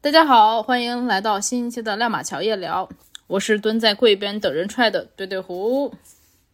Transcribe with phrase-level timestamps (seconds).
[0.00, 2.88] 大家好，欢迎来到新一期的亮马桥夜聊，
[3.26, 5.92] 我是蹲在柜边等人踹的对对胡。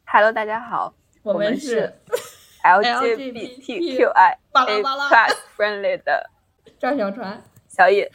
[0.06, 1.94] Hello，大家好，我们是是
[2.64, 6.30] LGBTQIA 巴拉巴拉 plus friendly 的
[6.80, 8.10] 赵小船，小野。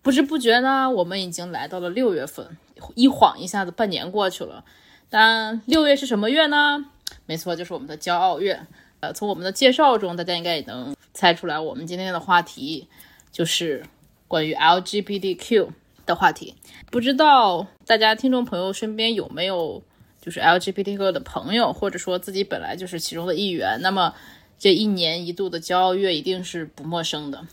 [0.00, 2.56] 不知不觉呢，我们已经来到了六月份，
[2.94, 4.64] 一晃一下子半年过去了。
[5.10, 6.86] 但六月是什么月呢？
[7.26, 8.58] 没错，就是我们的骄傲月。
[9.00, 12.88] 呃，从我们的介绍中，大家应该也能猜出来，我们今天的话题
[13.30, 13.84] 就是
[14.30, 15.70] 关于 LGBTQ
[16.06, 16.54] 的话题。
[16.88, 19.82] 不知道大家听众朋友身边有没有
[20.20, 24.14] 就是 LGBTQ 的朋友，或者说自己本来就是其中的一员，那么
[24.56, 27.44] 这一年一度的骄傲月一定是不陌生的。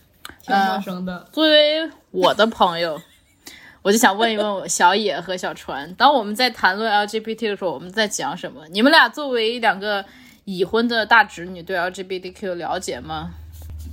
[0.43, 1.27] 挺陌生的。
[1.31, 3.01] 作为我的朋友，
[3.81, 8.67] 我就想问一问我小野和小船，当我们在谈论 LGBT 的时候，我们在讲什么？
[8.69, 10.05] 你们俩作为两个
[10.45, 13.31] 已婚的大侄女，对 LGBTQ 了解吗？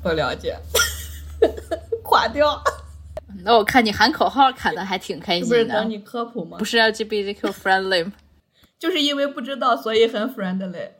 [0.02, 0.58] 不了解，
[2.04, 2.62] 垮掉，
[3.42, 6.64] 那我看你喊口号喊的还挺开这不是心的等，你科普吗不？
[6.64, 8.12] 是 LGBTQ friendly 吗。
[8.78, 10.90] 就是因为不知道，所以很 friendly。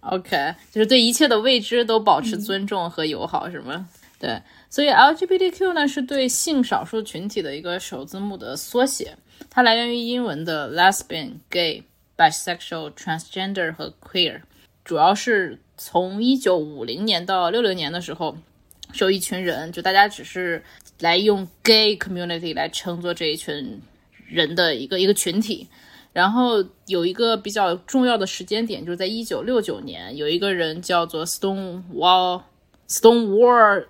[0.00, 3.88] OK，就是对一切的未知都保持尊重和友好，是吗？
[4.18, 9.16] 对，所以 LGBTQ 呢是对性少数群体的一个首字母的缩写，
[9.50, 11.82] 它来源于英文的 lesbian、gay、
[12.16, 14.42] bisexual、transgender 和 queer，
[14.84, 18.38] 主要是从一九五零年到六零年的时候，是
[19.00, 20.62] 有一群人，就大家只是
[21.00, 23.80] 来用 gay community 来称作这一群
[24.26, 25.68] 人的一个一个群体。
[26.12, 32.42] 然后有一个比较重要的时间点，就是在一九六九年，有一个人叫做 Stonewall
[32.86, 33.86] Stonewall，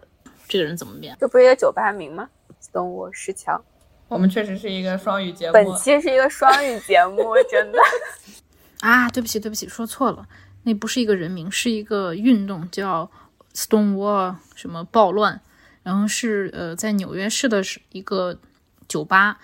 [0.46, 1.16] 这个人怎么念？
[1.18, 2.28] 这不是一个酒吧名吗
[2.62, 3.60] ？Stonewall 石墙。
[4.06, 7.78] 我们确实是一个双语节目本，期是一个双语节目， 真的。
[8.80, 10.24] 啊，对不起，对不起，说错了，
[10.62, 13.10] 那不是一个人名，是一个运动，叫
[13.54, 15.40] Stonewall 什么暴乱，
[15.82, 18.38] 然后是呃在纽约市的一个
[18.88, 19.38] 酒吧，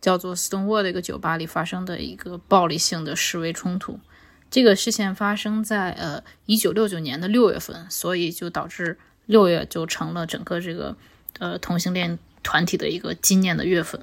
[0.00, 3.98] 叫做 Stonewall 的一个酒吧里发生的一个暴力性的示威冲突。
[4.50, 10.96] 这个事件发生在呃一九六九年的六月份，所以就导致六月就成了整个这个
[11.38, 14.00] 呃同性恋团体的一个纪念的月份。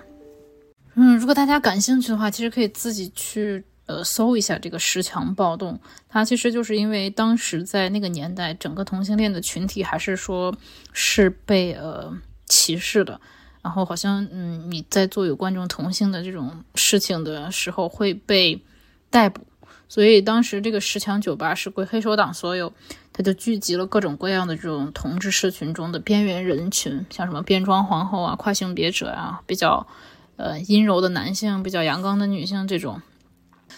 [0.94, 5.80] 嗯，如果大家感兴趣的话，其实可以自己去呃搜一下这个十强暴动。
[6.10, 10.56] 它其实就是因为当时在那个年代，整个同性恋的群体还是说
[10.94, 12.14] 是被呃
[12.46, 13.20] 歧视的。
[13.62, 18.62] 然后好像嗯你在做有关这种同性的这种事情的时候会被
[19.10, 19.42] 逮捕，
[19.90, 22.72] 所以当时这个十强酒吧是归黑手党所有，
[23.12, 29.88] 它就聚集了各种各样的这种同志社群中的边缘人群，像什么变装皇后啊、跨性别者啊，比较
[30.36, 33.02] 呃阴柔的男性、比较阳刚的女性这种。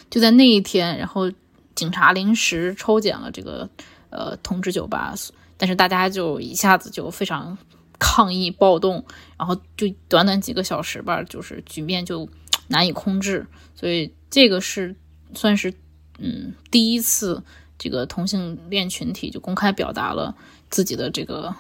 [0.10, 1.32] 就在那一天，然后
[1.76, 3.70] 警察临时抽检了这个
[4.10, 5.14] 呃同志酒吧，
[5.58, 7.58] 但是大家就一下子就非常
[8.00, 9.04] 抗议暴动，
[9.38, 12.28] 然后就短短几个小时吧，就是局面就
[12.68, 13.46] 难以控制，
[13.76, 14.96] 所以这个是
[15.34, 15.74] 算是
[16.20, 17.44] 嗯第一次
[17.78, 20.36] 这个同性恋群体就公开表达了
[20.70, 21.54] 自己的这个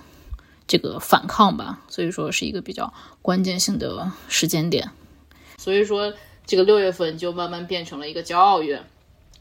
[0.65, 4.89] 这个反抗吧，所以说是一个比较关键性的时间点。
[5.57, 6.13] 所以说，
[6.47, 8.81] 这个六月份就慢慢变成了一个骄傲月，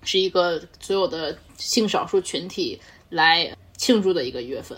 [0.03, 2.79] 是一个所有的性少数群体
[3.09, 4.77] 来庆祝的一个月份。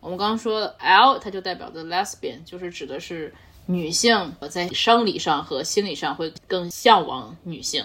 [0.00, 3.32] 我们刚刚说 L，它就代表着 lesbian，就是指的是
[3.66, 7.84] 女性在生理上和心理上会更向往女性。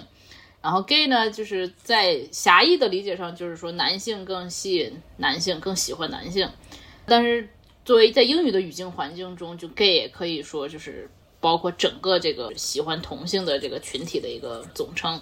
[0.61, 6.49] 然后 gay 呢，就是在狭义的理解上，就是说男性更吸引男性，更喜欢男性。
[7.05, 7.49] 但是
[7.83, 11.09] 作为在英语的语境环境中，就 gay 也可以说就是
[11.43, 15.19] 包括整个这个喜欢同性的这个群体的一个总称。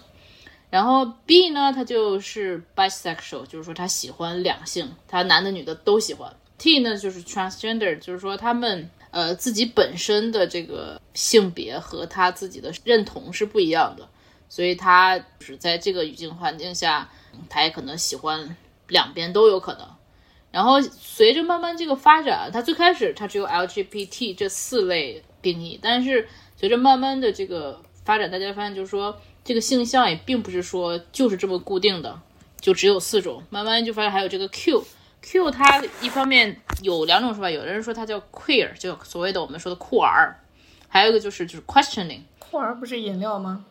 [0.69, 6.31] 然后 B 呢，它就是 bisexual，就是说他喜欢两性，他男的女的都喜欢。
[6.59, 14.07] T 呢就是 transgender，就是说他们呃自己本身的这个性别和他自己的认同是不一样的，
[14.47, 17.09] 所以他就是在这个语境环境下，
[17.49, 18.55] 他也可能喜欢
[18.87, 19.87] 两边都有可能。
[20.51, 32.19] 然后随着慢慢这个发展，他最开始他只有 LGBT 这四类定义，但是随着慢慢的这个发展，大家发现就是说这个性向也并不是说就是这么固定的，
[32.59, 34.83] 就只有四种，慢慢就发现还有这个 Q。
[35.21, 40.35] Q 它一方面有两种说法，有的人说它叫 queer，就所谓的我们说的酷儿，
[40.87, 42.21] 还有一个就是就是 questioning。
[42.39, 43.63] 酷儿不是饮料吗？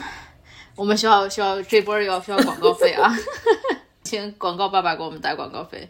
[0.74, 3.14] 我们需要需要这波要需要广告费啊，
[4.04, 5.88] 请广告爸爸给我们打广告费。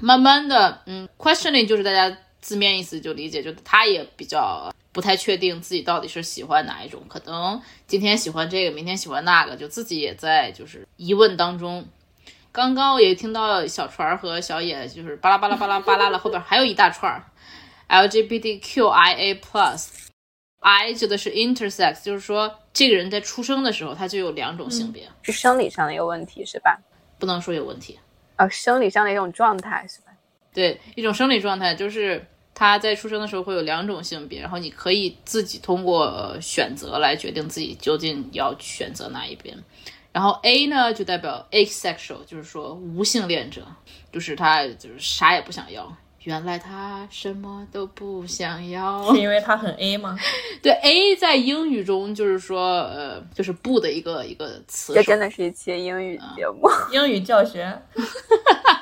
[0.00, 2.16] 慢慢的，嗯，questioning 就是大家
[2.46, 11.84] 字面意思就理解，就他也比较不太确定自己到底是喜欢哪一种，可能今天喜欢这个，明天喜欢那个，就自己也在就是疑问当中。
[12.52, 17.24] 刚刚我也听到小船和小野就是巴拉巴拉巴拉巴拉了，后边还有一大串儿。
[17.88, 26.78] LGBTQIA plus，I 指的是 intersex，就是说这个人在出生的时候他就有两种性别，是生理上的一个问题是吧？
[27.18, 27.98] 不能说有问题，
[28.36, 30.12] 呃，生理上的一种状态是吧？
[30.54, 32.26] 对，一种生理状态就是
[32.58, 39.54] 他在出生的时候会有两种性别，然后你可以自己通过呃选择来决定自己究竟要选择哪一边。
[40.10, 43.60] 然后 A 呢就代表 asexual，就是说无性恋者，
[44.10, 45.94] 就是他就是啥也不想要。
[46.22, 50.18] 原来他什么都不想要是，因为他很 A 吗？
[50.60, 54.94] 对 A 在英语中就是说呃就是不的一个一个词。
[54.94, 56.68] 这真的是一期英语节目。
[56.90, 57.80] 英语教学，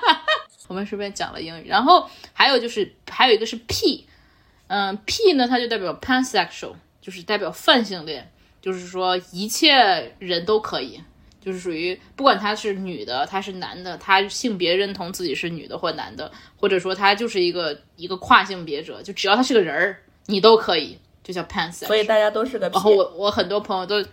[0.67, 4.07] 我们顺便讲了英语，然后还有就是还有一个是 P，
[4.69, 8.31] 嗯，P 呢它就代表 pansexual，就是代表泛性恋，
[8.63, 11.01] 就是说一切人都可以，
[11.45, 21.87] 就是属于不管他是女的，他是男的，他性别认同自己是女的或男的，或者说他就是一个一个跨性别者，就只要他是个人儿，你都可以，就叫 pansexual。
[21.87, 22.91] 所以大家都是个 P 然后。
[22.93, 24.11] 我我很多朋友都，对，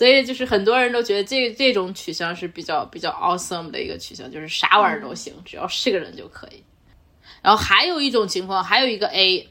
[0.00, 6.64] 所以就是很多人都觉得这这种取向是比较比较 awesome 的一个取向，就是啥玩意儿都行，只要是个人就可以。
[7.42, 9.46] 然后还有一种情况，还有一个 A，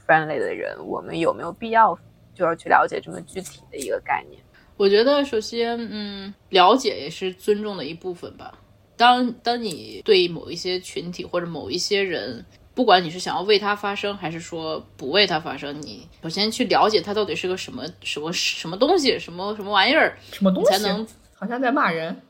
[0.07, 1.97] friendly 的人，我们有没有必要
[2.35, 4.43] 就要去了解这么具体的一个概念？
[4.77, 8.53] 我觉得首先，嗯，了解也是尊重的一部分吧。
[8.97, 12.45] 当当你对某一些群体或者某一些人，
[12.75, 20.71] 不管你是想要为他发声，还是说不为他发声，你首先去了解他到底是个什么什么什么东西，什么什么玩意儿，什么东西？
[20.71, 22.23] 才能好像在骂人。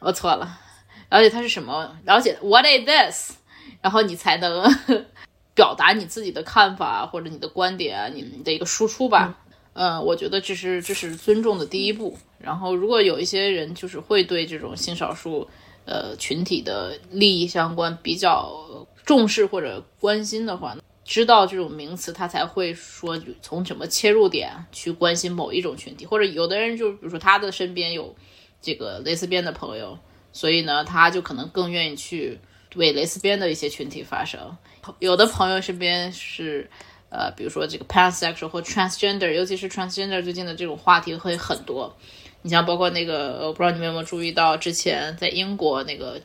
[0.00, 0.58] 我错了，
[1.10, 3.36] 了解他是什么，了解 what is this，
[3.80, 4.64] 然后你才能
[5.54, 9.28] 表达你自己的看法或者你的观点啊，你你的一个输出吧。
[9.28, 9.41] 嗯、
[9.72, 12.16] 呃我觉得这是这是尊重的第一步。
[12.38, 15.48] 然后，如果有一些人就是会对这种性少数
[15.84, 28.14] 呃群体的利益相关比较重视或者关心的话，知道这种名词，他才会说从什么切入点去关心某一种群体，或者有的人就比如说他的身边有
[28.60, 29.96] 这个蕾丝边的朋友，
[30.32, 32.40] 所以呢，他就可能更愿意去
[32.74, 34.56] 为蕾丝边的一些群体发声。
[34.98, 36.68] 有的朋友身边是
[37.12, 41.94] 呃，比如说这个 pansexual 或 transgender，尤其是 transgender 最近的这种话题会很多。
[42.40, 46.18] 你像包括那个，呃我不知道你们有没有注意到，之前在英国那个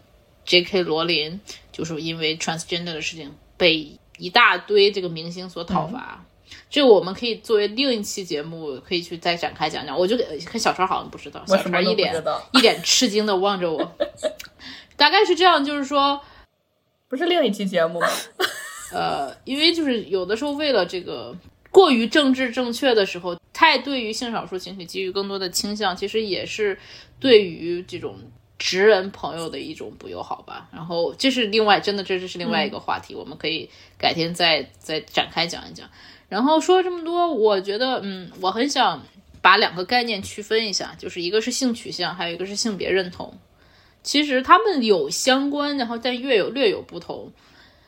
[0.45, 0.83] J.K.
[0.83, 1.39] 罗琳，
[1.73, 6.23] 就是因为 transgender 的事情被一大堆这个明星所讨伐。
[6.69, 9.97] 这个我们可以作为另一期节目，可以去再展开讲讲。
[9.97, 13.97] 我就看小川好像不知道，小川一脸一脸吃惊的望着我，
[14.95, 16.21] 大概是这样，就是说，
[17.09, 18.07] 不是另一期节目吗？
[18.91, 21.35] 呃，因为就是有的时候为了这个
[21.71, 26.77] 过于政治正确的时候，太对于性少数群体给予更多的倾向，其实也是
[27.19, 28.15] 对于这种
[28.57, 30.69] 直人朋友的一种不友好吧。
[30.71, 35.89] 然后这是另外，真的这这是另外一个话题，我们可以改天再再展开讲一讲。
[36.29, 39.03] 然后说了这么多，我觉得，嗯，我很想
[39.41, 43.37] 把两个概念区分一下，就是一个是性取向，还有一个是性别认同。
[44.03, 47.31] 其实他们有相关，然后但略有略有不同。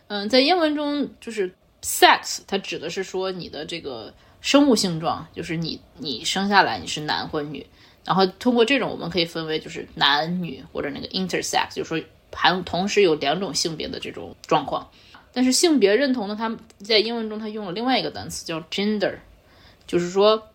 [0.10, 4.12] 嗯，在英文中就是 sex，它指的是说你的这个
[4.42, 7.64] 生物性状，就是你你生下来你是男或女，
[8.04, 14.90] 然后通过这种我们可以分为就是男女或者那个 intersex，就是说含同时有两种性别的这种状况。
[15.32, 19.14] 但是性别认同呢，它在英文中它用了另外一个单词叫 gender，
[19.86, 20.48] 就是说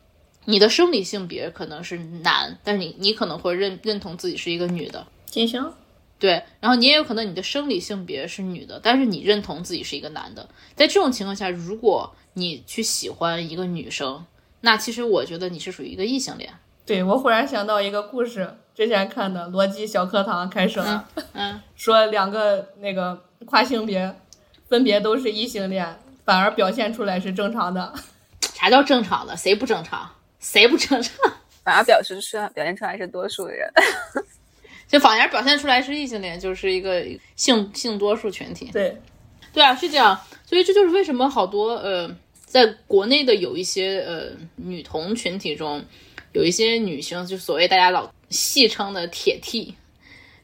[0.47, 5.73] 你的生理性别可能是男，但是你你可能会认认同自己是一个女的，金星，
[6.25, 10.49] 对，然后你也有可能你的生理性别是女的，但是你认同自己是一个男的。
[10.75, 14.25] 在这种情况下，如果你去喜欢一个女生，
[14.62, 16.50] 那其实我觉得你是属于一个异性恋。
[16.87, 24.19] 对我忽然想到一个故事，之前看的《逻辑小课堂》开始了， 嗯，说两个那个跨性别
[24.66, 27.93] 分别都是异性恋，反而表现出来是正常的。
[28.54, 29.37] 啥叫正常的？
[29.37, 30.11] 谁不正常？
[30.40, 31.14] 谁不正常？
[31.62, 33.71] 反而表示出表现出来是多数人。
[34.95, 38.71] 就反而表现出来是异性恋，就是一个性性多数群体。
[38.73, 38.97] 对，
[39.53, 40.17] 对啊，是这样。
[40.47, 42.09] 所以这就是为什么好多呃，
[42.47, 45.85] 在国内的有一些呃女同群体中，
[46.31, 49.75] 有一些女性，就所谓大家老戏称的铁 T，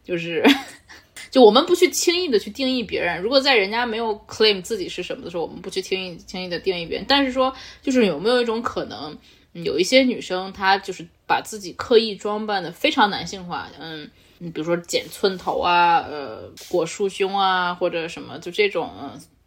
[0.02, 0.44] 就是
[1.30, 3.22] 就我们不去轻易的去定义别人。
[3.22, 7.06] 如果在人家没有 claim 自己是什么的时候，我们不去轻易轻易的定义别人。
[7.06, 9.16] 但是说，就是有没有一种可能，
[9.52, 14.10] 有一些女生她就是把自己刻意装扮的非常男性化，嗯。
[14.42, 18.90] 你比如说剪寸头啊，呃，裹束胸啊，或者什么，就这种，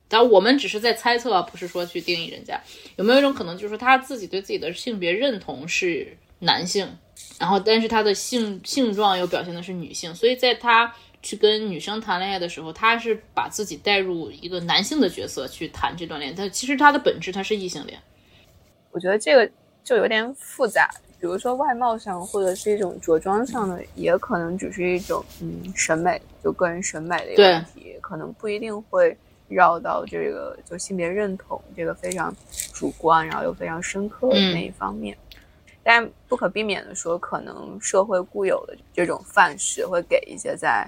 [0.07, 2.62] 但我们只是在猜测，不是说去定义人家。
[2.95, 6.88] 有没有一种可能，就是他自己对自己的性别认同是男性，
[7.39, 18.00] 然后但是他的性性状又表现的是女性，所以在他去跟女生谈恋爱的时候，他是把自己带入一个男性的角色去谈这段恋，但其实他的本质他是异性恋。
[18.91, 19.51] 我觉得这个
[19.83, 20.88] 就有点复杂。
[21.23, 32.35] 比如说外貌上，或者是一种着装上的，也可能只是一种嗯审美，就个人审美的一个问题，可能不一定会绕到这个就性别认同这个非常
[32.73, 35.17] 主观，然后又非常深刻的那一方面。
[35.81, 40.85] 但不可避免的说，可能社会固有的这种范式会给一些在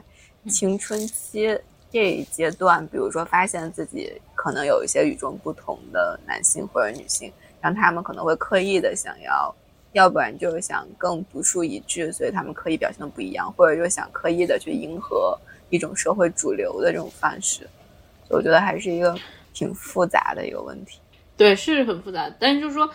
[0.49, 1.57] 青春期
[1.89, 9.55] 这一阶段，比如说发现自己可能有一些与众不同的男性或者女性，让他们可能会刻意的想要。
[9.95, 17.65] 要不然就是想更独树一帜，所以他们刻意表现的不一样，或者就想刻意的去迎合一种社会主流的这种范式，
[18.27, 19.17] 我觉得还是一个
[19.53, 20.99] 挺复杂的一个问题。
[21.37, 22.29] 对，是很复杂。
[22.37, 22.89] 但是就是说，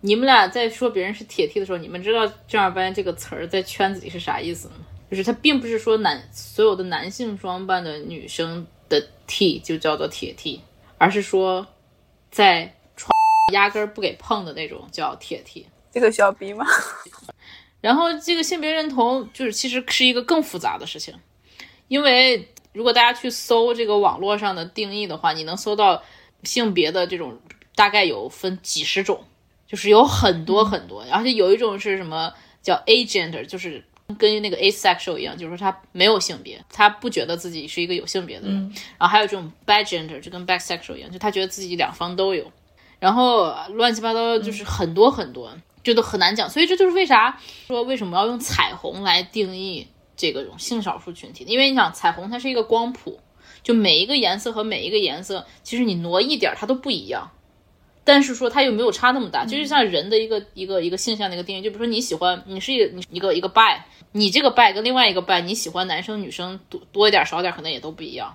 [0.00, 4.76] 你们俩在说别人是铁 T 的时候，你们知道正儿八经这个词儿在圈子里是啥意思吗？
[5.10, 10.62] 就是它并不是说男所有的男性装扮的女生的 T 就叫做铁 T，
[10.96, 11.66] 而是说
[12.30, 13.10] 在床
[13.52, 15.66] 压根儿不给碰的那种叫铁 T。
[15.92, 16.66] 这个需要逼吗？
[17.80, 21.14] 然后这个性别认同就是其实是一个更复杂的事情，
[21.86, 26.02] 因为如果大家去搜这个网络上的定义的话，你能搜到
[26.42, 27.38] 性别的这种
[27.76, 29.24] 大概有分几十种，
[29.66, 33.84] 就是有很多很多，而且有一种是什么叫 agender，就是
[34.18, 38.60] 跟那个 asexual 一样，就是说他没有性别，他不觉得自己是一个有性别的人。
[38.98, 42.50] 然后还有这种 bigender，就跟 bisexual 一样，就他觉得自己两方都有。
[42.98, 45.56] 然后乱七八糟就是很多很多。
[45.82, 51.44] 这都很难讲，所以这就是为啥说为什么要用彩虹来定义这个种性少数群体？
[51.46, 53.20] 因为你想，彩虹它是一个光谱，
[53.62, 57.30] 就每一个颜色和每一个颜色，其实你挪一点它都不一样，
[58.04, 63.78] 但是说它又没有差那么大，就是像人的一个一个一个性向的一个定义，就比如说你喜欢你是一个你一个一个 bi，
[64.12, 68.34] 你这个 bi 跟另外一个 bi，你喜欢男生女生多多一点少点可能也都不一样，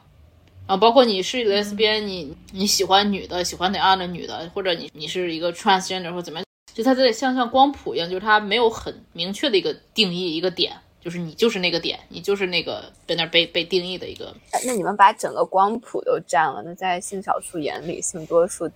[0.68, 6.46] 啊包括你是 lesbian，你你喜欢女的喜欢哪样的女的，或者你你是一个 transgender 或怎么样。
[6.74, 14.36] 就它在像像光谱一样，就是它没有很明确的一个定义一个点，就是你就是那个点，你就是那个在那被被定义的一个。
[14.66, 18.68] 那你们把整个光谱都占了，那在性少数眼里，性多数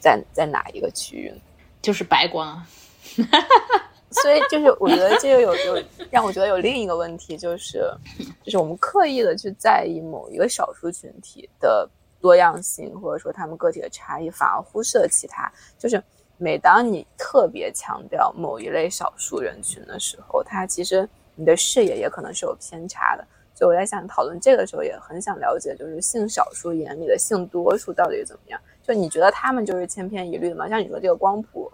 [0.00, 1.32] 在在哪一个区域？
[1.80, 2.60] 就是白光。
[4.10, 7.88] 所以就是我觉得这个有有让我觉得有另一个问题，就是
[8.42, 11.88] 就是我们刻意的去在意某一个少数群体的
[12.20, 16.02] 多样性，或者说他们个体的差异，反而忽视了其他，就是。
[16.38, 23.26] 每当你特别强调某一类少数人群的时候，他其实你的视野也可能是有偏差的。
[23.54, 28.60] 所以我在想讨论这个时候，也很想了解，就是性少数眼里的性多数到底怎么样？
[28.86, 30.68] 就你觉得他们就是千篇一律的吗？
[30.68, 31.68] 像你说这个光谱，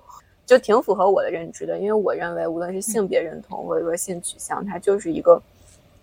[0.46, 5.42] 就挺符合我的认知的，因为我认为无论是性别认同或者说性取向，它就是一个，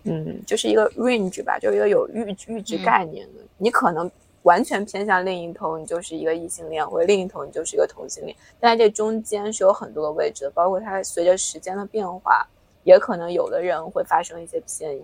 [0.04, 3.42] 嗯，就是一个 range 吧，就是一个有阈阈值概念的。
[3.58, 4.10] 你可能。
[4.44, 8.36] 完全偏向另一头，你就是一个异性恋；或者另一头，你就是一个同性恋。
[8.60, 12.48] 但在这中间是有很多个位置的，包括它随着时间的变化，
[12.84, 15.04] 也可能有的人会发生一些偏移。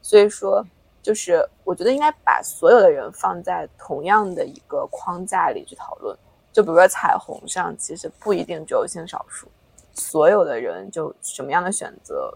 [0.00, 0.64] 所以说，
[1.02, 6.16] 就是我觉得应该把所有的人放在同样的一个框架里去讨论。
[6.52, 9.46] 就比如说彩虹上，其实不一定只有性少数，
[9.92, 12.32] 所有的人就什么样的选择，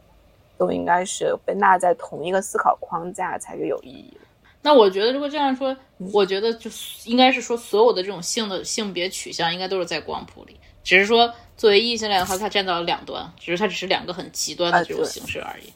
[0.57, 4.17] 都应该是被纳在同一个思考框架才是有意义。
[4.65, 5.77] 那我觉得，如果这样说，
[6.13, 6.71] 我觉得就
[7.05, 15.71] 应该是说，所有的这种性的性别取向应该都是在光谱里，只是说作为异性恋的话，它站到了两端，只是它只是两个很极端的这种形式而已。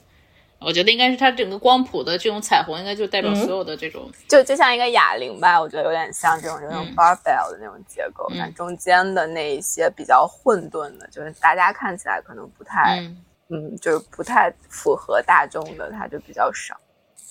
[0.58, 13.16] 我觉得应该是它整个光谱的这种彩虹，应该就代表所有的这种，就就像一个哑铃吧，我觉得有点像这种这种 barbell 的那种结构，嗯但中间的那一些比较混沌的，就是大家看起来可能不太，嗯
[13.50, 16.76] 嗯，就是不太符合大众的，它就比较少，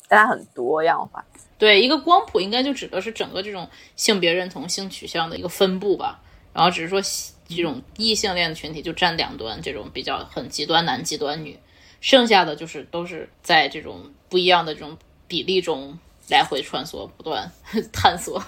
[0.08, 1.26] 但它很多样化。
[1.58, 6.22] 对，一个光谱应该就指的是整个这种性别认同、性取向的一个分布吧。
[6.54, 7.02] 然后只是说
[7.48, 11.58] 这种异性恋的群体就占两端，这种比较很极端男、极端女，
[12.02, 14.98] 剩下的就是都是在这种不一样的这种
[15.28, 15.98] 比例中
[16.30, 17.52] 来回穿梭，不断
[17.94, 18.44] 探索。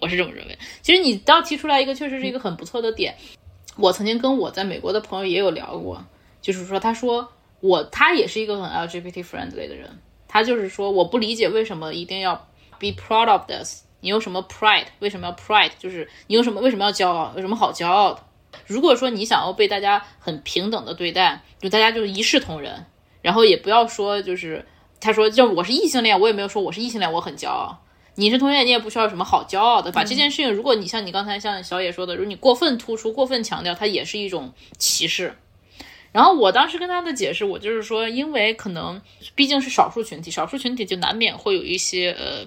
[0.00, 0.58] 我是这么认为。
[0.82, 3.14] 其实你倒提出来一个，确实是一个很不错的点。
[3.76, 6.04] 我曾经跟我在美国的朋友也有聊过，
[6.40, 9.98] 就是说，他说我他也是一个很 LGBT friendly 的人，
[10.34, 12.34] 他就是说我不理解为什么一定要
[12.80, 14.86] be proud of this，你有什么 pride？
[14.98, 15.70] 为什么要 pride？
[15.78, 17.32] 就是你有什么为什么要骄傲？
[17.36, 18.20] 有什么好骄傲的？
[18.66, 22.84] 如果说你想要被大家很平等的对待，就大家就是一视同仁，
[23.22, 24.66] 然后也不要说就是
[25.00, 27.78] 他说就我是异性恋，我也没有说我是异性恋，我很骄傲。
[28.16, 29.92] 你是同性恋，你也不需要有什么好骄傲的。
[29.92, 35.36] 把这件事情，如果你像你刚才像小野说的，如果你过分突出、过分强调，它也是一种歧视。
[36.14, 39.02] 然后我当时跟他的解释，我就是说，因为可能
[39.34, 42.46] 毕竟是少数群体，少数群体就难免会有一些呃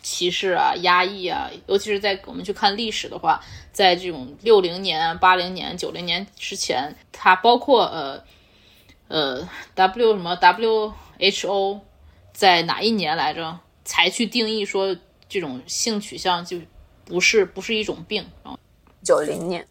[0.00, 3.38] 歧视啊、压抑啊，尤其是在我们去看历史的话，
[3.70, 8.24] 在这种六零年、八零年、九零年之前，它包括呃
[9.08, 11.80] 呃 W 什么 WHO
[12.32, 14.96] 在哪一年来着才去定义说
[15.28, 16.58] 这种性取向就
[17.04, 18.58] 不是不是一种病啊？
[19.02, 19.66] 九零年，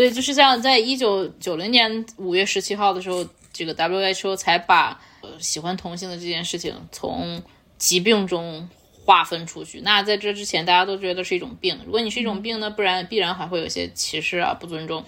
[0.00, 7.42] 所以就是这样，在一九九零年五月十七号的时候，这个 WHO 才把呃喜欢同性的这件事情从
[7.76, 8.66] 疾病中
[9.04, 9.82] 划分出去。
[9.82, 11.78] 那在这之前，大家都觉得是一种病。
[11.84, 15.04] 如果你是一种病呢，不然必然还会有一些歧视啊、不尊重。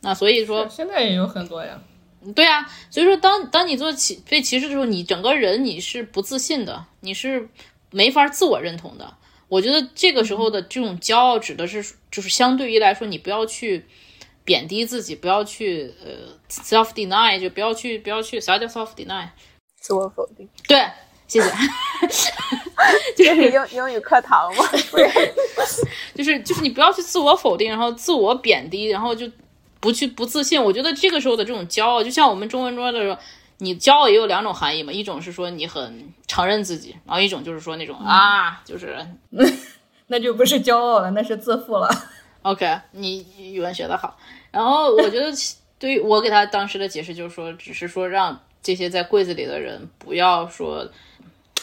[0.00, 1.80] 那所以说，现在也有很多呀。
[2.34, 7.48] 对啊，所以说当当你做歧被歧视的时候，你整个人你是不自信的，你是
[7.92, 9.14] 没法自我认同的。
[9.46, 13.84] 我觉得这个时候的这种骄傲，指的是就是相对于来说，你不要去
[14.44, 16.10] 贬低自己，不要去呃
[16.48, 19.26] self deny，就不要去不要去啥叫 self deny？
[19.80, 20.84] 自我否定，对，
[21.26, 21.50] 谢谢。
[23.16, 24.64] 就是英英语课堂吗？
[24.90, 29.30] 不是，就是就是你不要去自我否定，然后自我贬低，然后就
[29.80, 30.62] 不去不自信。
[30.62, 33.18] 我觉得这个时候的这种骄傲，就像我们中文中的，
[33.58, 38.98] 你骄傲也有两种含义嘛，一种是说你很承认自己，然后一种就是说那种啊，就是
[40.08, 41.88] 那就不是骄傲了，那是自负了。
[42.42, 44.18] OK，你语文学的好。
[44.50, 45.32] 然后我觉得
[45.78, 50.88] 对于我给他当时的解释就是说，只是说让这些在柜子里的人不要说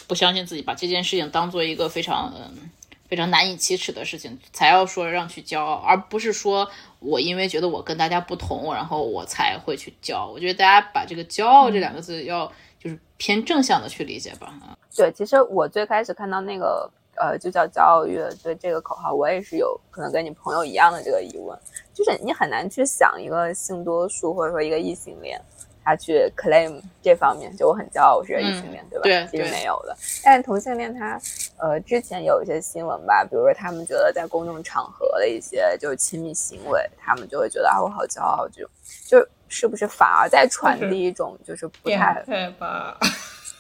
[0.08, 2.70] 不相信自己，把这件事情当做一个非常嗯
[3.08, 10.28] 非常难以启齿的事情，才要说让去骄傲，而不是说我因为觉得我跟大家不同，然后我才会去骄傲。
[10.28, 14.48] 我觉得大家把这个骄傲这两个字要就是偏正向的去理解吧。
[14.62, 16.90] 啊，对，其实我最开始看到那个
[17.20, 21.60] 呃，就叫骄傲乐队这个口号，我也是有可能跟你朋友一样的这个疑问，
[21.94, 25.38] 就是你很难去想一个性多数或者说一个异性恋，
[25.84, 29.28] 他去 claim 这方面，就我很骄傲我是个异性恋，对吧？
[29.30, 29.98] 其实对对没有的。
[30.24, 31.20] 但是同性恋他
[31.58, 38.72] 呃之前有一些新闻吧，比如说他们觉得在公众场合的一些就是亲密行为，他们就会觉得啊我好骄傲这种，
[39.06, 42.98] 就是是不是反而在传递一种就是不变太吧？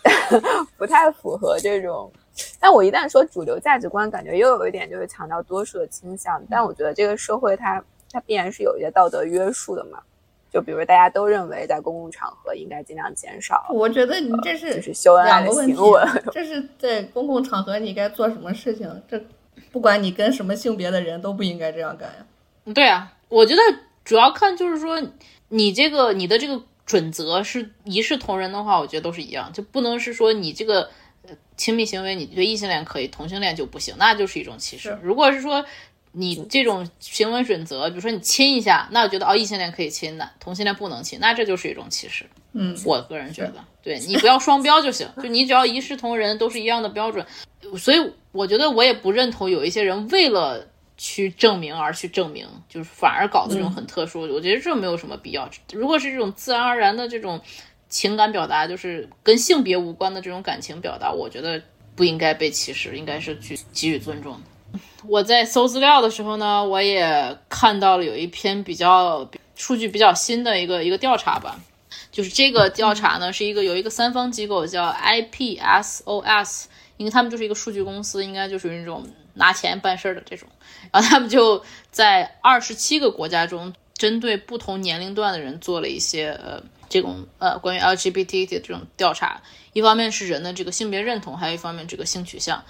[0.78, 2.10] 不太符合这种。
[2.60, 6.42] 但我一旦说主流价值观，感觉又有一点就是强调多数的倾向。
[6.50, 10.00] 但我觉得这个社会它它必然是有一些道德约束的嘛。
[10.52, 16.02] 就比如大家都认为在公共场合应该尽量减少，我觉得你这是就是秀恩爱的两个问题行为。。
[16.32, 19.24] 这是在公共场合你该做什么事情，这
[19.72, 22.74] 不管你跟什么性别的人都不应该这样干呀。
[22.74, 23.62] 对啊，我觉得
[24.04, 25.00] 主要看就是说
[25.50, 30.90] 你这个你的这个准则是一视同仁的话，我觉得都是一样，就不能是说你这个呃
[31.60, 34.98] 亲密行为你对异性恋可以，同性恋就不行，那就是一种歧视。
[35.04, 35.66] 如果是说
[36.14, 42.26] 你这种行为准则，比如说你亲一下，那我觉得哦异性恋可以亲的，同性恋不能亲，那这就是一种歧视。
[42.54, 47.26] 嗯，我个人觉得，对你不要双标就行，就你只要一视同仁，都是一样的标准。
[47.78, 47.98] 所以
[48.32, 50.66] 我觉得我也不认同有一些人为了
[50.98, 54.22] 去证明而去证明，就是反而搞的这种很特殊。
[54.22, 55.48] 我觉得这没有什么必要。
[55.74, 57.40] 如果是这种自然而然的这种
[57.90, 61.62] 情感表达，就是跟性别无关的这种感情表达，我觉得
[61.96, 64.80] 不应该被歧视，应该是去给予尊重的。
[65.08, 71.60] 我在搜资料的时候呢，我也看到了有一篇比较数据比较新的一个一个调查吧，
[72.12, 76.66] 就是这个调查呢是一个有一个三方机构叫 IPSOS，
[76.98, 80.48] 因为他们就是一个数据公司，应该就是那种拿钱办事儿的这种，
[80.92, 89.44] 然后他们就在二十七个国家中针对不同年龄段的人做了一些呃这种呃关于 LGBT 的这种调查。
[89.74, 92.64] 一方面是人的这个性别认同，还有一方面这个性取向。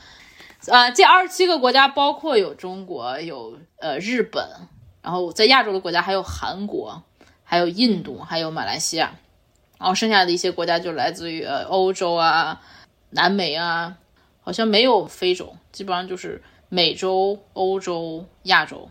[0.67, 4.43] 啊，这二十七个国家包括有中国，有呃日本，
[5.01, 7.03] 然后在亚洲的国家还有韩国，
[7.43, 9.13] 还有印度，还有马来西亚。
[9.77, 12.59] 然后剩下的一些国家就来自于呃欧洲啊、
[13.11, 13.95] 南美啊，
[14.41, 18.89] 好像没有非洲，基本上就是美洲、欧洲、亚洲、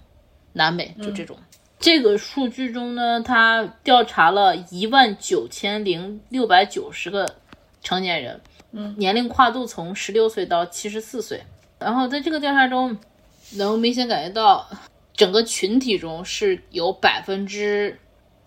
[0.54, 1.36] 南美，就这种。
[1.78, 7.36] 这个数据中呢，他调查了一万九千零六百九十个
[7.82, 8.40] 成年人，
[8.72, 11.42] 嗯，年龄跨度从十六岁到七十四岁。
[11.78, 12.98] 然后在这个调查中，
[13.52, 14.68] 能明显感觉到
[15.14, 17.98] 整个群体中是有百分之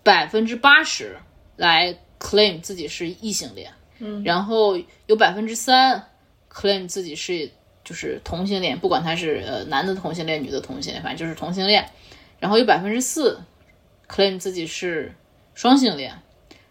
[0.02, 1.16] 百分之八十
[1.56, 1.98] 来。
[2.22, 6.00] claim 自己是异性恋，嗯，然后有百分之三
[6.48, 7.50] claim 自己是
[7.82, 11.84] 就是同性恋，不管他是呃男的同性恋、女的同性恋，反正就是同性恋。
[12.42, 13.40] 然后有百分之四
[14.08, 15.14] claim 自己是
[15.54, 16.12] 双性恋，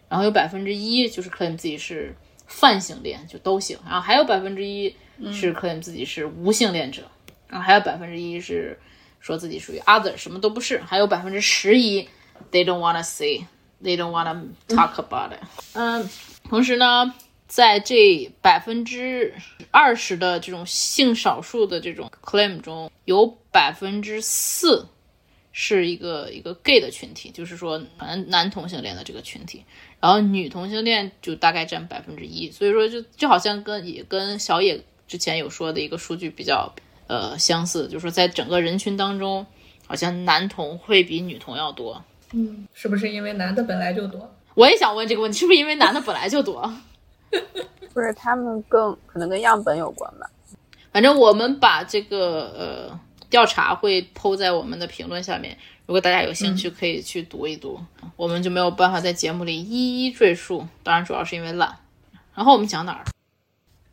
[0.09, 2.13] 然后有百分之一就是 claim 自己是
[2.45, 3.79] 泛性恋，就都行。
[3.85, 4.93] 然后还有百分之一
[5.31, 7.03] 是 claim 自己是无性恋者，
[7.47, 8.77] 然后还有百分之一是
[9.21, 10.81] 说自己属于 other，什么都不是。
[10.85, 12.09] 还有百分之十一
[12.51, 13.45] they don't wanna say。
[13.83, 14.31] They don't want
[14.67, 15.39] to talk about it。
[15.73, 16.07] 嗯，
[16.47, 17.15] 同时呢，
[17.47, 19.33] 在这百分之
[19.71, 24.87] 二十的这种性少数的这种 claim 中，有百分之四
[25.63, 29.63] 是一个一个 gay 的群体，就是说男男同性恋的这个群体。
[29.99, 36.73] 然后女同性恋就大概占百分之一，所以说就就好像跟也跟小野之前有说的一个数据比较
[37.05, 39.45] 呃相似，就是说在整个人群当中，
[39.85, 42.03] 好像男同会比女同要多。
[42.33, 44.27] 嗯，是不是因为男的本来就多？
[44.55, 46.73] 我也想问这个问题，是不是因为男的本来就多？
[47.93, 50.27] 不是，他们更可能跟样本有关吧。
[50.91, 52.99] 反正我们把这个呃
[53.31, 57.79] 调查会抛在我们的评论下面，如果大家有兴趣可以去读一读。
[58.15, 61.79] 我们就没有办法在节目里一一赘述，当然主要是因为懒。
[62.35, 63.05] 然后我们讲哪儿？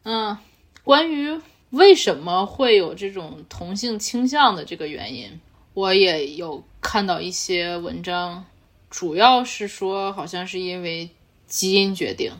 [0.02, 0.36] 嗯，
[0.84, 5.40] 关于为什么会有这种同性倾向的这个原因。
[5.74, 8.44] 我也有看到一些文章，
[8.90, 11.08] 主要是说好像是因为
[11.46, 12.32] 基因决定，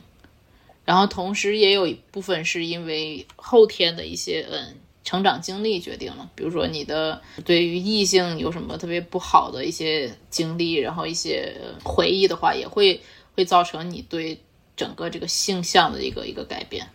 [0.83, 4.75] 然后同时也有一部分是因为后天的一些嗯
[5.09, 6.29] 成长经历决定了。
[6.35, 13.01] 比如说你的对于异性有什么特别不好的一些经历，然后一些回忆的话，也会
[13.35, 14.39] 会造成你对
[14.77, 16.87] 整个这个性向的一个一个改变。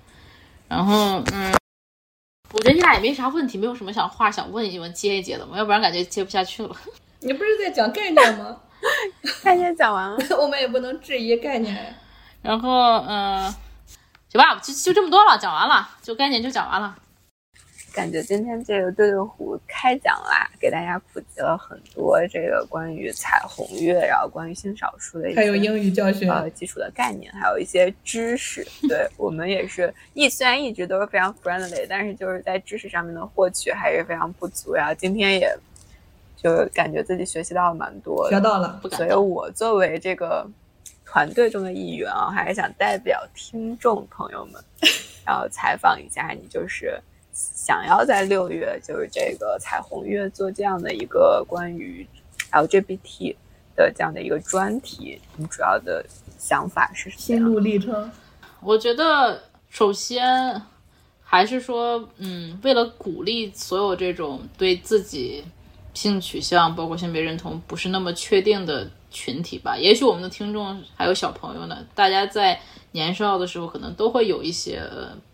[0.68, 1.53] 然后嗯。
[2.53, 5.59] 我觉得你俩也没啥问题，没有什么想话想问一问、接一接的吗？
[5.59, 6.77] 要不然感觉接不下去了。
[7.18, 8.57] 你不是在讲概念吗？
[9.42, 11.96] 概念讲完了， 我们也不能质疑概念。
[12.42, 12.70] 然后，
[13.09, 13.53] 嗯，
[14.31, 16.96] 行吧，就就这么多了，讲完了，就概念就讲完了。
[17.94, 28.66] 感觉今天这个对对虎开讲啦，给大家普及了很多这个关于彩虹月，然后关于性少数的一些，还有英语教学呃基础的概念，还有一些知识。
[28.88, 34.74] 对我们也是一虽然一直都是非常 friendly，但是就是在知识上面的获取还是非常不足。
[34.74, 35.57] 然后今天也
[36.37, 38.83] 就感觉自己学习到了蛮多，学到了。
[38.90, 40.44] 所以我作为这个
[41.07, 44.61] 团队中的一员啊，还是想代表听众朋友们，
[45.24, 47.00] 然后采访一下你，就是。
[47.64, 52.07] 想要在六月，就是这个彩虹月做这样的一个关于
[52.53, 53.35] LGBT
[53.74, 56.05] 的这样的一个专题，你主要的
[56.37, 57.20] 想法是什么？
[57.22, 58.11] 心路历程，
[58.61, 60.61] 我觉得首先
[61.22, 65.42] 还是说，嗯，为了鼓励所有这种对自己
[65.94, 69.74] 性取向包括性别认同不是那么确定的群体吧。
[69.74, 72.61] 也许我们的听众还有小朋友呢，大家在
[72.92, 74.83] 年少的时候可能都会有一些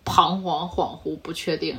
[0.05, 1.77] 彷徨、恍惚、不确定。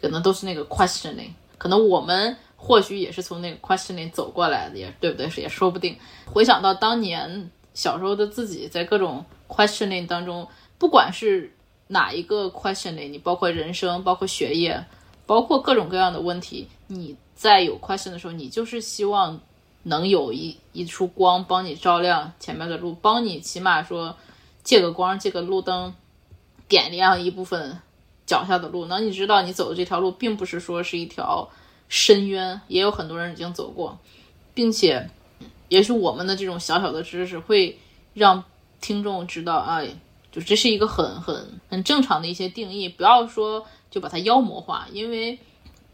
[0.00, 5.28] 可能都是那个 questioning，可能我们或许也是从那个 questioning 走过来的，也对不对？
[5.36, 5.96] 也说不定。
[6.26, 10.46] 回想到当年小时候的自己，在各种 questioning 当中，
[10.78, 11.52] 不管是
[11.88, 14.84] 哪一个 questioning，你包括人生，包括学业，
[15.26, 19.40] 包括各种各样的问题，你在有 question 的时候，你就是希望
[19.84, 24.16] 能有一一束光帮你照亮前面的路，帮你起码说
[24.62, 25.94] 借个光，借个路灯，
[26.66, 27.80] 点亮一部分。
[28.28, 31.48] 脚下的路，那你知道你走的这条路并不是说是一条
[31.88, 33.98] 深渊，也有很多人已经走过，
[34.52, 35.08] 并且，
[35.68, 37.78] 也许我们的这种小小的知识会
[38.12, 38.44] 让
[38.82, 39.88] 听众知道，哎，
[40.30, 45.38] 就这是一个很很很正常的一些定义，不要说就把它妖魔化，因为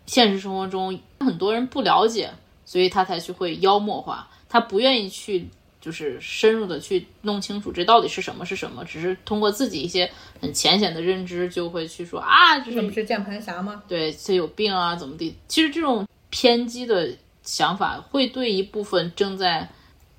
[0.07, 2.33] 现实生活中很多人不了解，
[2.65, 5.49] 所以他才去会妖魔化，他不愿意去。
[5.85, 13.83] 就是深入的去弄清楚这到底是什么是什么，只是通过自己一些很浅显的认知就会去说啊，这不是键盘侠吗？
[13.87, 15.37] 对，这有病啊，怎么地？
[15.47, 19.69] 其实这种偏激的想法会对一部分正在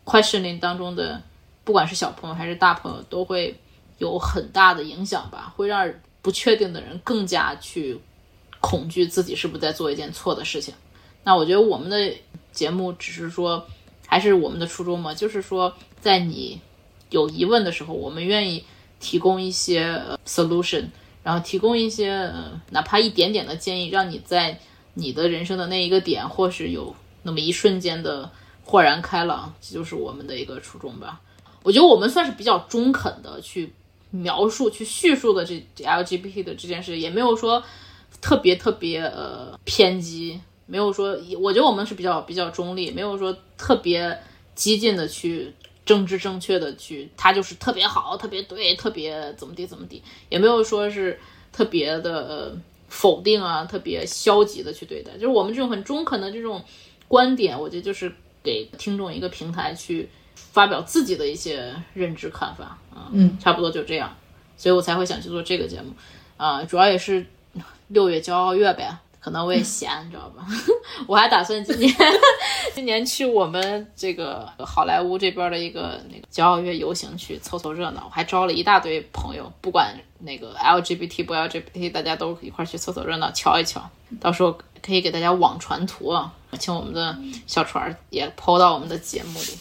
[0.04, 1.20] questioning 当中的，
[1.64, 3.60] 不管是小朋友还是大朋友，都会
[3.98, 8.00] 有很大的影响吧，会让不确定的人更加去
[8.60, 10.76] 恐惧自己是不是在做一件错的事情。
[11.24, 12.14] 那我觉得我们的
[12.52, 13.66] 节目只是说，
[14.08, 16.60] 还是我们的初衷嘛，就是说，在你
[17.10, 18.64] 有疑问的时候，我们愿意
[19.00, 20.86] 提供一些 solution，
[21.24, 24.60] 然后提供一些呃，哪怕一点点的建议，让你在
[24.94, 28.30] 你的人生的那一个点，或是有那么一瞬间的
[28.64, 31.20] 豁然开朗，这就是我们的一个初衷吧。
[31.64, 33.74] 我觉得我们算是比较中肯的去
[34.12, 37.64] 描述、去叙述的这 LGBT 的这件事，也没有说
[38.22, 40.40] 特别特别呃偏激。
[40.68, 44.18] 没有说，我觉得我们是比较比较中立，没有说特别
[44.56, 45.54] 激进的去
[45.86, 51.20] 政治正确的去，他就是特别好、特别对、特别怎么地怎么地，也没有说是
[51.54, 56.64] 特别的否定啊、特别消极的去对待，就是我们这种很中肯的这种
[57.08, 64.16] 观点，我觉得就是给听众一个平台去发表自己的一些认知看法啊，嗯，差不多就这样，
[64.58, 65.94] 所以我才会想去做这个节目
[66.38, 67.24] 啊，主要也是
[67.90, 68.98] 六月骄傲月呗。
[69.26, 70.46] 可能我也闲，你知道吧？
[71.10, 71.92] 我还打算今年
[72.76, 78.04] 今年去我们这个好莱坞这边的一个那个骄傲月游行去凑凑热闹。
[78.06, 83.82] 我还招了一大堆朋友，不管那个 LGBT 不 LGBT，大家都一块去凑凑热闹，瞧一瞧。
[84.22, 89.58] 到时候可以给大家网传图啊，请我们的小船也抛到我们的节目里。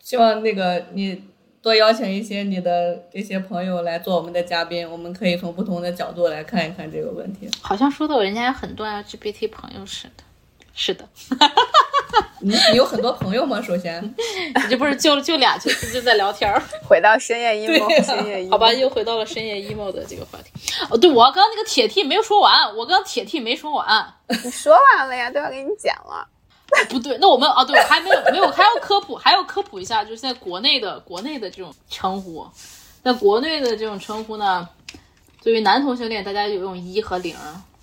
[0.00, 1.20] 希望那个你。
[1.62, 7.48] 多邀请一些你的这些朋友来做我们的嘉宾，我们可以从不同的角度来看一看这个问题。
[7.60, 10.24] 好像说的人家有很多 LGBT 朋友似的，
[10.74, 11.04] 是的。
[12.40, 13.60] 你你有很多朋友吗？
[13.60, 14.02] 首先，
[14.54, 16.62] 你这不是就就俩就就在聊天儿。
[16.88, 20.50] 回到深夜 emo，深夜 emo，好吧，又回到了深夜 emo 的这个话题。
[20.88, 24.14] 哦，对，我刚刚那个铁 T 没有说完，我刚刚铁 T 没说完。
[24.44, 26.26] 你说完了呀，都要给你讲了。
[26.88, 32.46] 不对，那我们啊，对还没有没有还要科普，还要科普一下，就是在国内的国内的这种称呼，
[33.02, 34.68] 在国内的这种称呼呢，
[35.42, 37.34] 对于男同性恋，大家就用一和零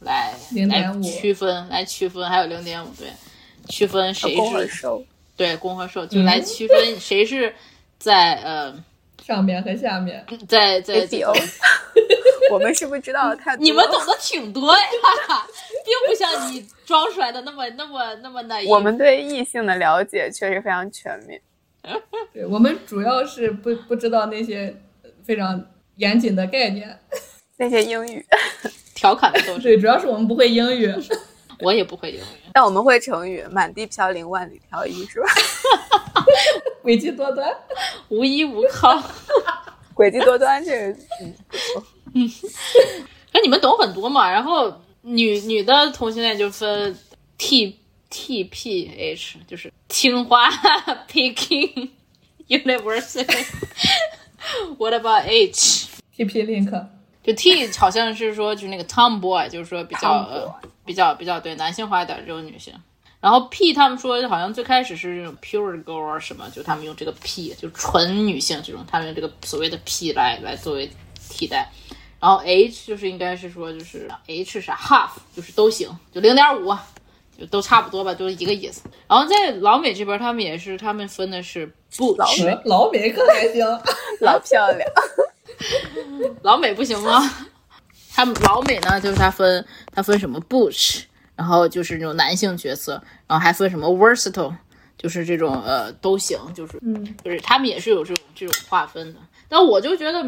[0.02, 0.34] 来
[0.70, 3.08] 来区分，来区分，还有零点五，对，
[3.68, 4.36] 区分谁
[4.70, 4.88] 是
[5.36, 7.54] 对攻和受，就来区分谁是
[7.98, 8.76] 在呃
[9.26, 11.34] 上面和下面，在在比欧。
[12.52, 13.56] 我们是不是知道的太？
[13.58, 14.80] 你们懂得挺多呀，
[15.86, 18.56] 并不像你装出来的那么那么那么的。
[18.68, 21.42] 我们对异性的了解确实非常全面。
[22.34, 24.76] 对我们主要是不不知道那些
[25.24, 25.64] 非常
[25.98, 27.00] 严谨的概念，
[27.58, 28.26] 那些英语
[28.96, 29.62] 调侃的都是。
[29.62, 30.92] 对，主要是我们不会英语，
[31.60, 35.28] 我也不会英语，但我们会成语“满地飘零，万里挑一”，是吧？
[36.84, 37.52] 诡计多端，
[38.10, 39.02] 无依无靠，
[39.94, 40.88] 诡计多端，这个
[41.22, 41.84] 嗯不错。
[42.16, 42.30] 嗯，
[43.34, 44.32] 哎，你们懂很多嘛？
[44.32, 46.98] 然后女女的同性恋就分
[47.38, 47.78] T
[48.10, 50.50] T P H，就是清华
[51.10, 51.90] Peking
[52.48, 53.46] University。
[54.78, 56.88] What about H？T P Link。
[57.22, 60.54] 就 T 好像是说就是那个 Tomboy，就是说比较呃
[60.86, 62.74] 比较比较对男性化一点这种女性。
[63.20, 70.90] 然后 P 他们说好像最开始是这种 Pure Girl 什么，就他们用这个 P，就纯女性这种，他们用这个所谓的 P 来来作为
[71.30, 71.72] 替代。
[72.26, 76.76] 然后 H 就是应该是说就是 H 啥 half 就是都行，就零点五，
[77.38, 78.82] 就都差不多吧，都是一个意思。
[79.08, 83.64] 然后在老美这边，他们也是他们分的是不老美老美可还行，
[84.22, 84.90] 老漂亮。
[86.42, 87.22] 老美不行吗？
[88.16, 91.04] 他们老美呢，就是他分他分什么 butch，
[91.36, 92.94] 然后就是那种男性角色，
[93.28, 94.52] 然后还分什么 versatile，
[94.98, 99.20] 就是这种呃都行，就是嗯，就是他们也是有这种这种划分的。
[99.48, 100.26] 但我就觉得。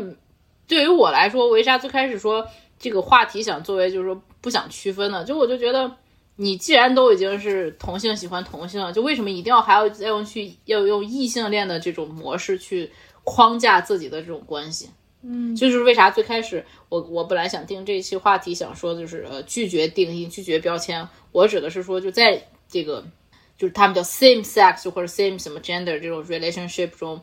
[0.68, 2.46] 对于我来说，为啥最开始说
[2.78, 5.24] 这个话题想作为就是说不想区分呢？
[5.24, 5.92] 就我就觉得，
[6.36, 12.92] 你既然都已经是同性喜欢同性了，就为什么一定要还要再用去要用异性恋的这种模式去
[13.24, 14.90] 框架自己的这种关系？
[15.24, 21.08] 嗯，就是为啥最开始我我本来想定这一期话题，想说就是呃拒绝定义、拒绝标签。
[21.32, 23.04] 我指的是说就在这个
[23.58, 27.22] 就是他们叫 same sex 或者 same 什么 gender 这种 relationship 中。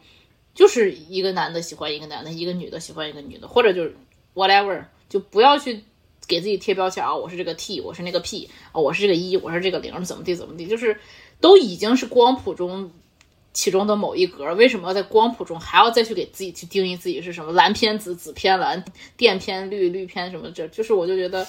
[0.54, 3.96] 就是一个男的喜欢一个男的，一个女的喜欢一个女的，或者就是
[4.34, 5.82] whatever，就不要去
[6.28, 7.12] 给自己贴标签啊！
[7.12, 10.96] 我是这个 T，我是那个 P，啊，我是这个一，我是这个零，怎么地怎么地，就是
[11.40, 12.92] 都已经是光谱中
[13.52, 18.84] 其中的某一格，为什么要在光谱中还要再去给自己去定义自己是什么蓝偏紫，紫偏蓝，
[19.16, 20.48] 电偏绿，绿偏什么？
[20.52, 21.44] 这就是我就觉得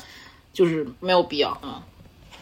[0.51, 1.85] 就是没有必要啊，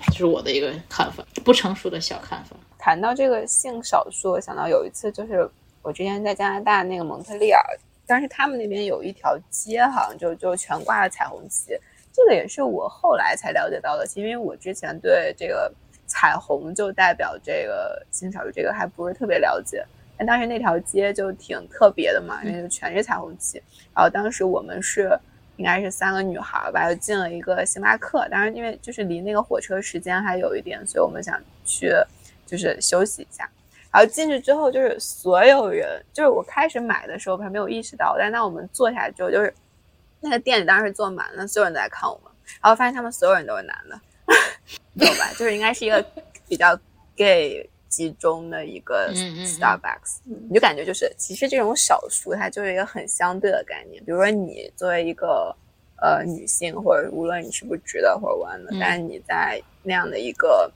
[0.07, 2.55] 这是我的一个看法，不成熟的小看法。
[2.79, 5.49] 谈到这个性少数，想到有一次就是。
[5.83, 7.61] 我之前在加拿大那个蒙特利尔，
[8.07, 11.77] 当时他们那边有一条街，好像就就全挂了彩虹旗。
[12.11, 15.71] 这个也是我后来才了解到的，因为我之前对这个
[16.07, 19.85] 彩虹就代表这个性少数这个还不是特别了解。
[20.17, 23.61] 但当时那条街就挺特别的嘛，因为就全是彩虹旗。
[23.93, 25.09] 然后当时我们是
[25.57, 28.27] 应该是三个女孩吧，就进了一个星巴克。
[28.29, 31.91] 当然，因为就是离那个火车时间还有一点，所以我们想去
[32.45, 33.49] 就是休息一下。
[33.93, 39.53] 然后进去之后，就是所有人，就是我开始买的时候还没有意识到，但当我们坐下来之后，就是
[40.19, 42.31] 那个店里当时坐满了，所有人都在看我们。
[42.61, 43.99] 然后发现他们所有人都是男的，
[44.97, 45.29] 懂吧？
[45.37, 46.05] 就是应该是一个
[46.47, 46.77] 比较
[47.15, 54.03] gay 集中的一个 Starbucks，你就感觉就是其实这种少数它就是一个很相对的概念。
[54.03, 55.55] 比如说你作为一个
[56.01, 60.71] 呃女性，或者无论你是不是直的或者弯的，但是你在那样的一个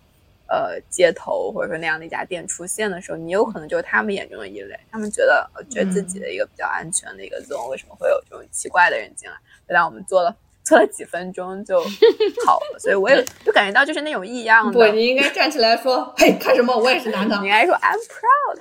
[0.47, 4.77] 呃街头或者说那样的一家店出现的时候，你有可能就是他们眼中的异类。
[4.91, 9.35] 他们觉得觉得自己的一个比较安全的一个 zone，为什么会有这种奇怪的人进来？
[9.67, 10.35] 就让我们做了。
[10.63, 11.79] 做了几分钟就
[12.45, 14.73] 好了，所以我也就感觉到就是那种异样的。
[14.73, 16.75] 不，你应该站起来说：“嘿，看什么？
[16.77, 18.59] 我也是男的。”你应该说 “I'm proud”，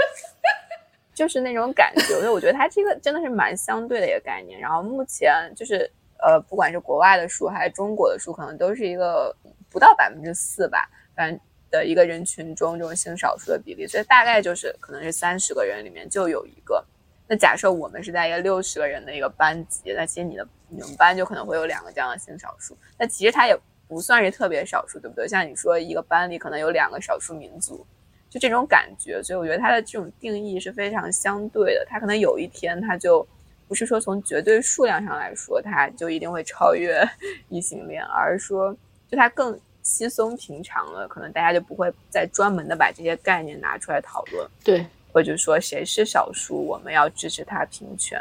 [1.12, 2.02] 就是那种感觉。
[2.02, 4.60] 所以我觉得它这个真的是蛮相对的一个概念。
[4.60, 5.90] 然后目前就是
[6.24, 9.34] 呃，不管是国外的书还是中国的书，可能都是一个
[9.68, 13.86] 不到百分之四吧，反正的一个人群中这种性少数的比例。
[13.86, 16.84] 所以大概就是可能是三十个人里面就有一个。
[17.28, 22.76] 那假设我们是在一个六十个人的一个班级，那其实你的你们班就可能会有两个这样的性少数。
[22.96, 25.26] 那其实它也不算是特别少数，对不对？
[25.26, 27.84] 像你说一个班里可能有两个少数民族，
[28.30, 29.20] 就这种感觉。
[29.24, 31.84] 所以我觉得它的这种定义是非常相对的。
[31.88, 33.26] 它可能有一天它就
[33.66, 37.04] 不是说从绝对数量上来说，它就一定会超越
[37.50, 38.72] 异性恋，而是说
[39.08, 44.44] 就它更稀松平常了，可能大家就不会再专门的把这些概念拿出来讨论。
[44.64, 44.84] 对。
[45.12, 48.20] 或者说谁是少数，我们要支持他平权，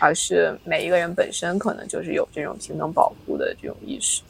[0.00, 4.22] 而是每一个人本身可能就是有这种平等保护的这种意识。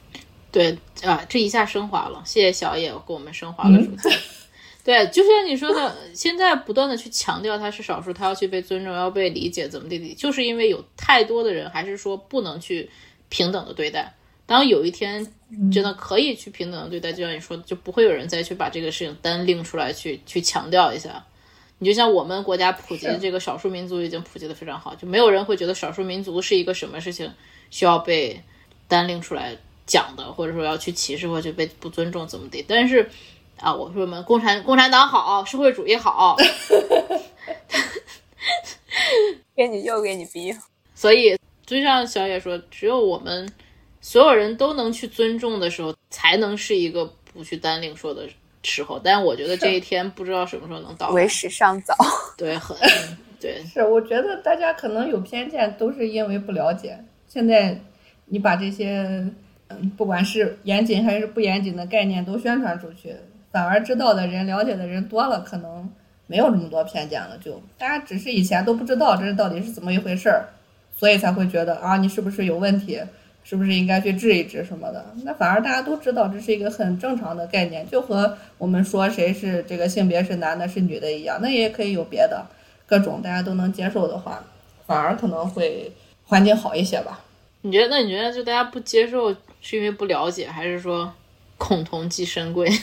[0.51, 4.14] 对啊，这一下升华了，谢谢小野给我们升华了主题。
[4.85, 12.90] 对，就像你说的，现在不断的去强调他是少数，他要去被尊重，要被理解，怎么地地，就是因为有太多的人还是说不能去
[13.31, 14.12] 平等的对待。
[14.46, 15.26] 当有一天
[15.72, 21.24] 真的可以去平等的对待，就像你说，就不会有人再去把这个事情单拎出来去去强调一下。
[21.78, 27.33] 你就像我们国家普及这个少数民族已经普及的非常好，就没有人会觉得少数民族是一个什么事情
[27.70, 28.40] 需要被
[28.87, 32.64] 单拎出来讲的，或者说要去歧视或者被不尊重怎么的。
[32.68, 33.11] 但是
[33.59, 36.37] 啊，我说我们共产共产党好，社会主义好，
[39.57, 40.55] 给你又给你逼。
[40.94, 43.52] 所以就像小野说，只有我们
[44.03, 48.29] 所有人都能去尊重的时候，才能是一个不去单拎说的。
[48.65, 51.97] 时候，但我觉得这一天不知道什么时候能到，为时尚早。
[52.38, 52.77] 对，很
[53.41, 53.61] 对。
[53.65, 56.97] 是，我觉得大家可能有偏见，都是因为不了解。
[57.27, 57.77] 现在
[58.27, 59.27] 你把这些，
[59.67, 63.17] 嗯，不管是严谨还是不严谨的概念都宣传出去，
[63.51, 65.91] 反而知道的人、了解的人多了，可能
[66.29, 67.37] 没有那么多偏见了。
[67.38, 70.47] 就大家只是以前都不知道这是到底是怎么一回事儿，
[70.97, 73.01] 所以才会觉得啊，你是不是有问题？
[73.44, 75.05] 是不是应该去治一治什么的？
[75.24, 82.46] 那反而大家都知道这是一个很正常的概念，就和我们说谁是这个性别是男的是女的一样，那也可以有别的
[82.87, 84.42] 各种大家都能接受的话，
[84.87, 85.92] 反而可能会
[86.24, 87.20] 环境好一些吧？
[87.62, 87.88] 你觉得？
[87.88, 91.12] 那你觉得就大家不接受是因为不了解，还是说
[91.59, 92.68] 恐同寄生贵？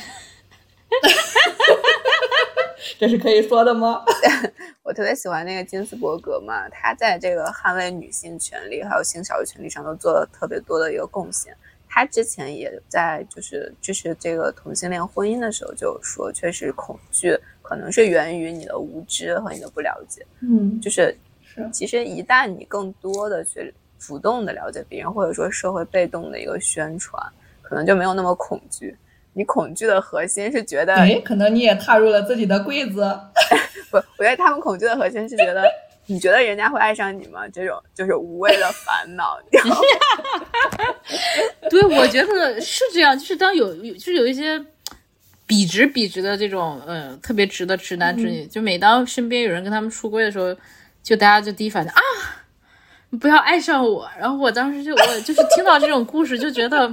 [2.97, 4.03] 这是可以说的吗？
[4.83, 11.55] 我特别喜欢那个金斯伯格嘛，他在这个捍卫女性权利还有性少数权利上都做了特别多的一个贡献。
[11.87, 20.25] 他之前也在就是支持这个同性恋婚姻的时候就说，确实恐惧可能是源于你的无知和你的不了解。
[20.41, 27.21] 嗯，就是是，其实一旦你更多的去主动的了解别人，或者说社会被动的一个宣传，
[27.61, 28.95] 可能就没有那么恐惧。
[29.39, 32.99] 你恐惧的核心是觉得，哎，可能你也踏入了自己的柜子。
[33.89, 35.63] 不，我觉得他们恐惧的核心是觉得，
[36.07, 37.47] 你觉得人家会爱上你吗？
[37.47, 39.39] 这种就是无谓的烦恼。
[41.69, 43.17] 对，我觉得是这样。
[43.17, 44.61] 就是当有有，就是有一些
[45.47, 50.53] 笔直笔直的这种，嗯，特别直的直男直女，就每当身边有人跟他们出柜的时候，
[51.01, 52.01] 就大家就第一反应啊，
[53.21, 54.05] 不要爱上我。
[54.19, 56.91] 然后我当时就我就是听到这种故事，就觉得。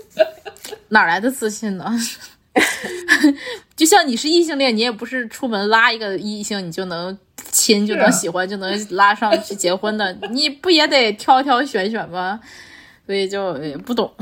[0.88, 1.92] 哪来的自信呢？
[3.76, 7.16] 就像你是异性恋，你也不是出门拉一个异性，你就能
[7.50, 12.40] 亲，就能喜欢，就能拉上去结婚的， 你不也得挑挑选选吗？
[13.06, 13.54] 所以就
[13.86, 14.12] 不懂。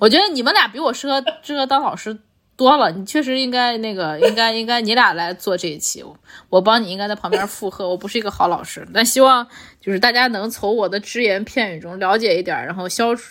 [0.00, 2.16] 我觉得你们俩比我适合适合当老师
[2.56, 6.02] 多了，你确实应该那个，应该应该你俩来做这一期，
[6.48, 7.88] 我帮你应该在旁边附和。
[7.88, 9.46] 我不是一个好老师，但希望
[9.80, 13.24] 就是大家能从我的只言片语中了解一点，然后消除。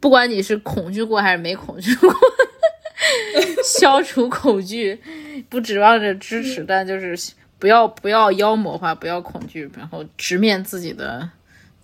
[0.00, 2.14] 不管你是恐惧过还是没恐惧过，
[3.64, 5.00] 消除恐惧，
[5.48, 11.28] 不指望着支持，但就是不要不要妖魔化，不要恐惧，然后直面自己的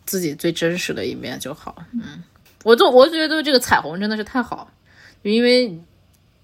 [0.05, 1.85] 自己最真实的一面就好。
[1.93, 2.23] 嗯，
[2.65, 4.71] 我就我觉得这个彩虹真的是太好，
[5.25, 5.79] 就因为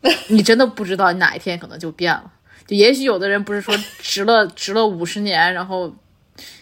[0.28, 2.32] 你真的不知道你哪一天可能就变了。
[2.66, 5.94] 就也许有的人不是说直了直了五十年，然后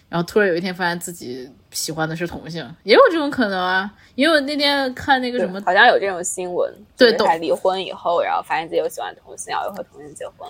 [0.08, 3.92] 然后突然有一天发现自己喜欢的是同性，也有这种可能啊。
[4.14, 10.48] 因为我那天看那个什么，好像有这种新闻，对，他离婚以后，然后发现自己又喜欢同性，然后又和同性结婚。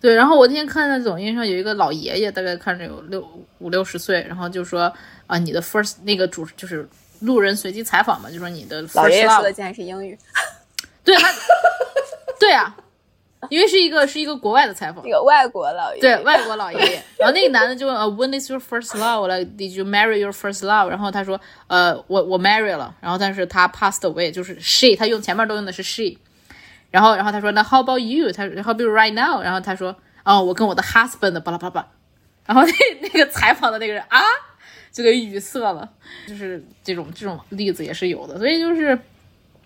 [0.00, 3.26] 对，然后我那天看在抖音上有一个老爷爷，大概看着有六
[3.58, 4.92] 五六十岁，然后就说
[5.26, 6.88] 啊，你的 first 那个主就是
[7.20, 10.16] 路人随机采访嘛，就说你的 first 老爷爷说的竟然是英语，
[11.04, 11.28] 对他，
[12.38, 12.74] 对啊。
[13.50, 17.02] 因为是一个是一个国外的采访，一个外国老爷爷，对外国老爷爷。
[17.18, 19.26] 然后那个男的就问呃，When is your first love?
[19.26, 20.88] Like did you marry your first love?
[20.88, 22.94] 然后他说，呃，我我 marry 了。
[23.00, 26.18] 然后但是他 passed away，就是 she，他用前面都用的是 she。
[26.90, 28.30] 然后然后他说，那 How about you?
[28.32, 29.42] 他 How about right now?
[29.42, 31.86] 然后他说，哦，我跟我的 husband 巴拉巴拉。
[32.46, 34.20] 然后那那个采访的那个人啊，
[34.92, 35.88] 就给语塞了。
[36.26, 38.98] 就是这种这种例子也是有的，所以就是，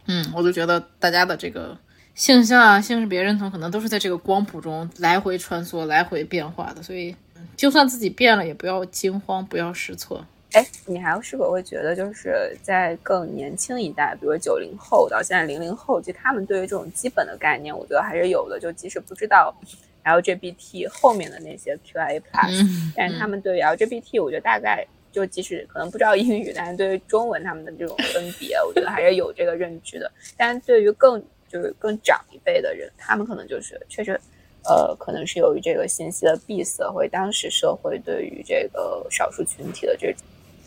[0.06, 1.76] 嗯，我就觉得大家的这个。
[2.18, 7.14] 性向啊，性别认同可能都是在这个光谱中来回穿梭、来回变化的，所以
[7.56, 10.26] 就算自己变了，也不要惊慌，不要失措。
[10.50, 18.58] 哎，你还是否会觉得，就是在更年轻一代，比如九零后到现在零零后，其实他们对于这种基本的概念，我觉得还是有的。
[18.58, 19.54] 就即使不知道
[20.02, 30.10] LGBT 后面的那些 QIA plus，但是他们对于 LGBT，我觉得大概就即使可能不知道英语，但是对于中文他们的这种分别，我觉得还是有这个认知的。
[30.36, 34.20] 但是对于更就是更长一辈的人，他们可能就是确实，
[34.64, 40.22] 呃，可能是由于这个信息的闭塞，或者当时社会对于这个少数群体的这种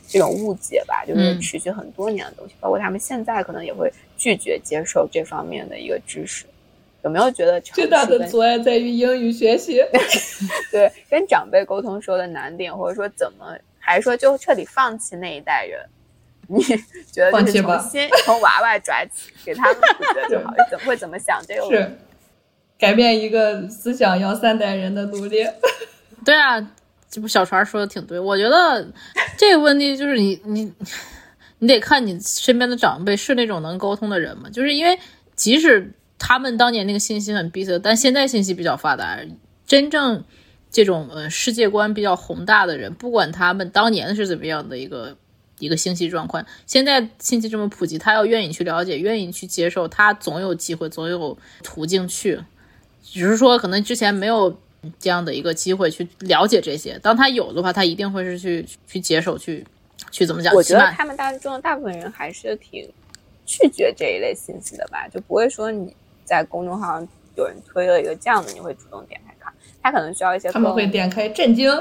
[0.07, 6.45] 这种误解吧，就是持续很多年的东西，包括他们现在可能也会拒绝接受这方面的一个知识。
[7.03, 9.84] 有没有觉得最大的阻碍在于英语学习？
[10.71, 15.84] 对，跟长辈沟通时候的难点，或者说怎么，还是说就彻底放弃那一代人？
[16.57, 16.63] 你
[17.11, 19.77] 觉得就是从先从娃娃抓起，给他们
[20.29, 20.53] 就好。
[20.69, 21.69] 怎么会怎么想这个？
[21.69, 21.97] 是
[22.77, 25.45] 改变一个思想要三代人的努力。
[26.25, 26.59] 对啊，
[27.09, 28.19] 这不小船说的挺对。
[28.19, 28.87] 我觉得
[29.37, 30.71] 这个问题就是你你
[31.59, 34.49] 你得看你身边的长辈是那种能沟通的人吗？
[34.51, 34.97] 就是因为
[35.35, 39.19] 即使他们当年那个信息很闭塞，但现在信息比较发达，
[39.65, 40.23] 真正
[40.69, 45.17] 这种呃世界观比较宏大的人，不管他们当年是怎么样的一个。
[45.62, 52.41] 一个信息状况，现在信息这么普及，他要愿意去了解，愿意去接受，他总有机会，总有途径去。
[53.03, 54.57] 只是说，可能之前没有
[54.99, 56.97] 这样的一个机会去了解这些。
[56.99, 59.66] 当他有的话，他一定会是去去接受，去
[60.12, 60.53] 去怎么讲？
[60.53, 62.91] 我觉得他们当中大部分人还是挺
[63.45, 65.95] 拒绝这一类信息的吧，就不会说你
[66.26, 69.53] 在公众号上有人推了一个这样的，你会主动点开看。
[69.84, 71.72] 他可能需要一些，他们会点开震惊。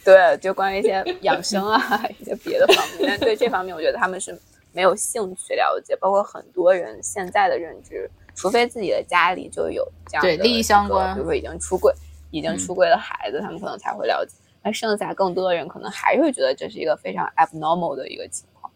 [0.04, 4.36] 对，就关于一些养生啊， 一些别的方面，但对这方面，我觉得他们是
[4.72, 5.96] 没有兴趣了解。
[5.96, 11.92] 包括很多人现在的认知，除非自己的家里就有这样的利益相关，比如说已经出柜、
[12.30, 14.32] 已经出柜的孩子，他们可能才会了解。
[14.62, 18.70] 那剩下更多的人，可能还是会觉得这是一个非常 abnormal 的一个情况。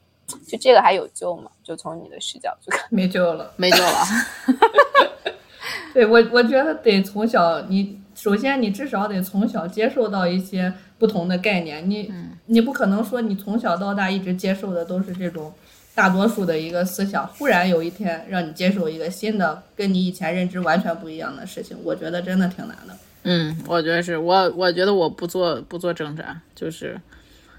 [0.48, 1.50] 就这个还有救吗？
[1.62, 4.04] 就从你的视角去看，没救了，没救了。
[5.92, 10.72] 对我，我觉得得从小，你首先你至少得从小接受到一些。
[10.96, 12.10] 不同的概念，你
[12.46, 15.52] 你不可能说你从小到大一直接受的都是这种
[15.94, 22.96] 大多数的一个思想，忽然有一天让你接受一个新的跟你以前认知完全不一样的事情，我觉得真的挺难的。
[23.24, 26.98] 嗯，我觉得是我，我觉得我不做不做挣扎，就是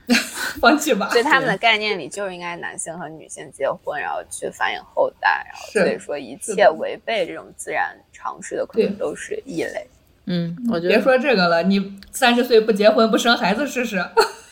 [0.59, 1.09] 放弃吧。
[1.13, 9.85] 在他们的概念里，就应该男性和女性结婚，然后去繁衍后代，然后所以说一切违背这种自然常识的，可能都是异类。
[10.27, 14.03] 嗯，我觉得别说这个了，你三十岁不结婚不生孩子试试？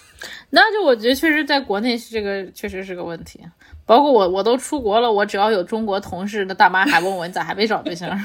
[0.51, 3.39] 那就我觉得确实在国内这个确实是个问题。
[3.85, 8.17] 包括我，我都出国了，我只要有中国同事的大妈还问我你咋还没找对象？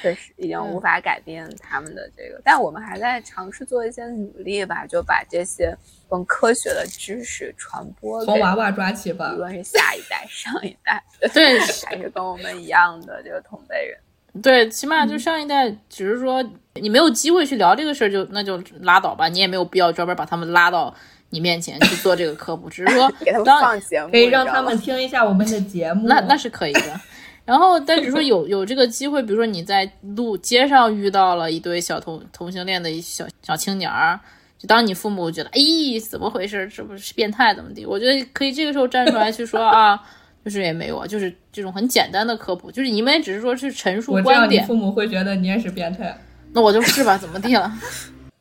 [0.00, 5.76] 确实已经无法改变他们的这个，但我们还在尝试做一些努力吧，就把这些
[6.08, 8.24] 更科学的知识传播。
[8.24, 11.02] 从娃娃抓起吧，无论是下一代、上一代，
[11.34, 13.98] 对，还是跟我们一样的这个同辈人。
[14.42, 19.28] 对，起码就上一代，只是说你没有机会去聊这个事儿，就那就拉倒吧。
[19.28, 20.94] 你也没有必要专门把他们拉到
[21.30, 26.06] 你面前去做这个科普，只是说 给他们放节目，可以让他们听一下我们的节目。
[26.06, 27.00] 那那是可以的。
[27.44, 34.20] 然后，但只是说有有这个机会，比如说你在路街上遇到了一对小同同性恋的一小小青年儿，
[34.58, 35.60] 就当你父母觉得，哎，
[36.08, 36.68] 怎么回事？
[36.68, 37.86] 这不是变态怎么地？
[37.86, 39.98] 我觉得可以这个时候站出来去说啊。
[40.44, 44.66] 就是也没有啊，就是这种很简单的科普，就是你们也只是说是陈述观点。
[44.66, 46.16] 父母会觉得你也是变态。
[46.52, 47.70] 那我就是吧，怎么地了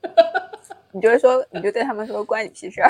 [0.93, 2.89] 你就是说，你就对他们说关你屁事儿。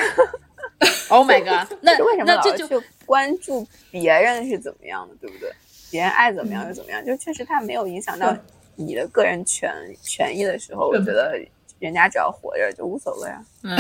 [1.09, 1.67] ？Oh my god！
[1.81, 5.51] 那 为什么那这就老是去关注别人是怎么样的，对不对？
[5.89, 8.35] 别人爱怎么样就怎么样，就确实他没有影响到
[8.75, 11.39] 你的个人权权益的时候，我觉得
[11.79, 13.41] 人家只要活着就无所谓啊。
[13.63, 13.77] 嗯。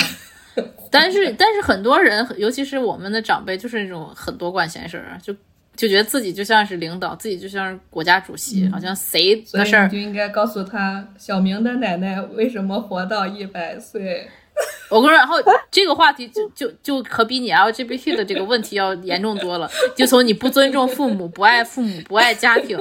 [0.91, 5.33] 但是但是很多人，尤其是我们的长辈，就是那种很多管闲事儿，就
[5.75, 14.27] 就觉得自己就像是领导，自己就像是国家主席，嗯好像谁的事儿你就应该告诉他，小明的奶奶为什么活到一百岁？
[14.89, 15.35] 我跟你说，然后
[15.69, 19.69] 这个话题就就就可比你 LGBT 的这个问题要严重多了。
[19.95, 22.75] 就从你不尊重父母、不爱父母、不爱家庭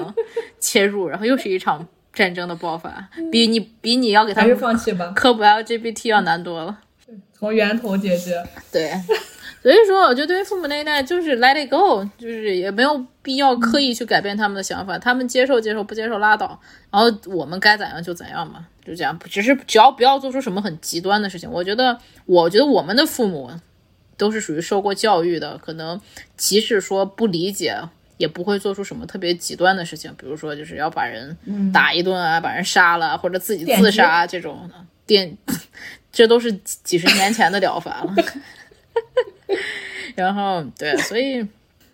[0.58, 6.78] 切入，然后又是一场战争的爆发，比你比你要给他还是们放弃吧，科普 LGBT 要难多了。
[7.38, 8.42] 从源头解决。
[8.72, 8.90] 对，
[9.62, 16.58] 所以说我觉得对于父母那一代，就是 let it go，就是也没有必要刻意去改变他们的想法，他们接受接受，不接受拉倒。
[16.90, 19.18] 然后我们该怎样就怎样嘛，就这样。
[19.24, 21.50] 只是只要不要做出什么很极端的事情。
[21.50, 23.50] 我觉得，我觉得我们的父母
[24.16, 26.00] 都是属于受过教育的，可能
[26.36, 27.76] 即使说不理解。
[28.18, 31.36] 也不会做出什么特别极端的事情，比如说就是要把人
[31.70, 34.74] 打一顿啊，把人杀了，或者自己自杀这种的。
[35.04, 35.36] 电，
[36.16, 38.14] 这都是几几十年前的疗法了。
[40.16, 41.46] 然后对，所以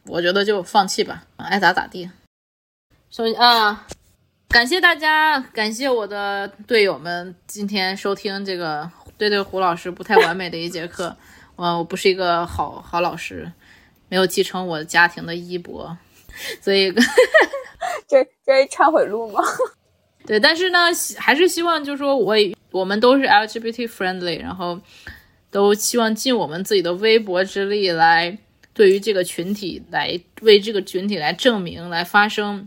[0.05, 2.09] 我觉得就放弃吧，爱咋咋地。
[3.11, 3.85] 首先啊，
[4.49, 11.17] 感谢大家，感谢我的队友们今天收听这个对对胡老师不太完美的一节课。
[11.57, 13.51] 我我不是一个好好老师，
[14.09, 15.97] 没有继承我家庭的衣钵，
[16.61, 16.93] 所以
[18.07, 19.43] 这这是忏悔录吗？
[20.25, 20.79] 对，但是呢，
[21.19, 22.37] 还是希望就是说我
[22.73, 24.81] 我们都是 LGBT friendly，然后
[25.51, 28.37] 都希望尽我们自己的微薄之力来
[28.75, 32.67] 对于这个群体来为这个群体来证明、来发声。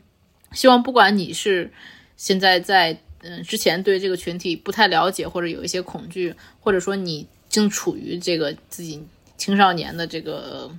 [0.51, 1.71] 希望不管你是
[2.15, 9.03] 现在在嗯之前对这个群体不太了解，或者有一些恐惧，或者说你正处于这个自己
[9.35, 10.71] 青少年的这个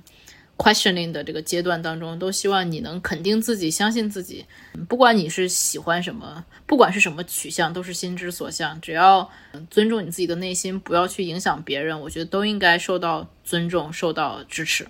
[0.57, 4.45] questioning 的这个阶段当中，都希望你能肯定自己，相信自己。
[4.89, 8.79] 不管你是喜欢什么，不管是什么取向，都是心之所向。
[8.81, 9.29] 只要
[9.69, 14.87] 尊重你自己的内心，不要去影响别人，我觉得都应该受到尊重，受到支持。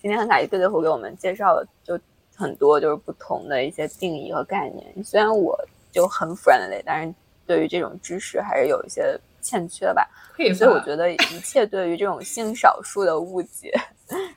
[0.00, 2.00] 今天很感谢对对胡给我们介绍了就
[2.34, 5.04] 很多就是不同的一些定义和概念。
[5.04, 5.58] 虽然我
[5.92, 7.14] 就很 friendly，但是
[7.46, 10.08] 对于这种知识还是有一些欠缺吧。
[10.56, 13.70] 所以我觉得一切对于这种性少数的误解，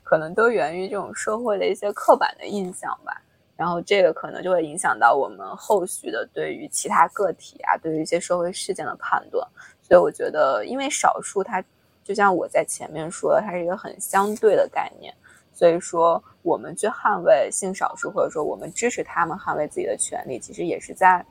[0.04, 3.22] 可能都源于这种社会的一些刻板的印象吧。
[3.56, 9.48] 然后这个可能就会影响到我们后续的对于其他个体啊，对于一些社会事件的判断。
[9.82, 11.64] 所以我觉得，因为少数它
[12.04, 15.14] 就像我在前面说的，它是一个很相对的概念。
[15.54, 21.24] 所以说，我们去捍卫性少数，或者说我们支持他们捍卫自己的权利，其实也是在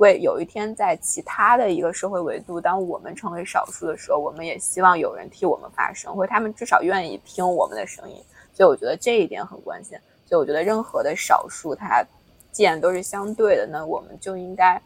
[0.00, 8.16] 为有一天在其他的一个社会维度，当我们成为少数的时候，我们也希望有人替我们发声，或者他们至少愿意听我们的声音。
[8.54, 10.00] 所以我觉得这一点很关键。
[10.26, 12.02] 所以我觉得任何的少数，它
[12.50, 14.80] 既然都是相对的，那我们就应该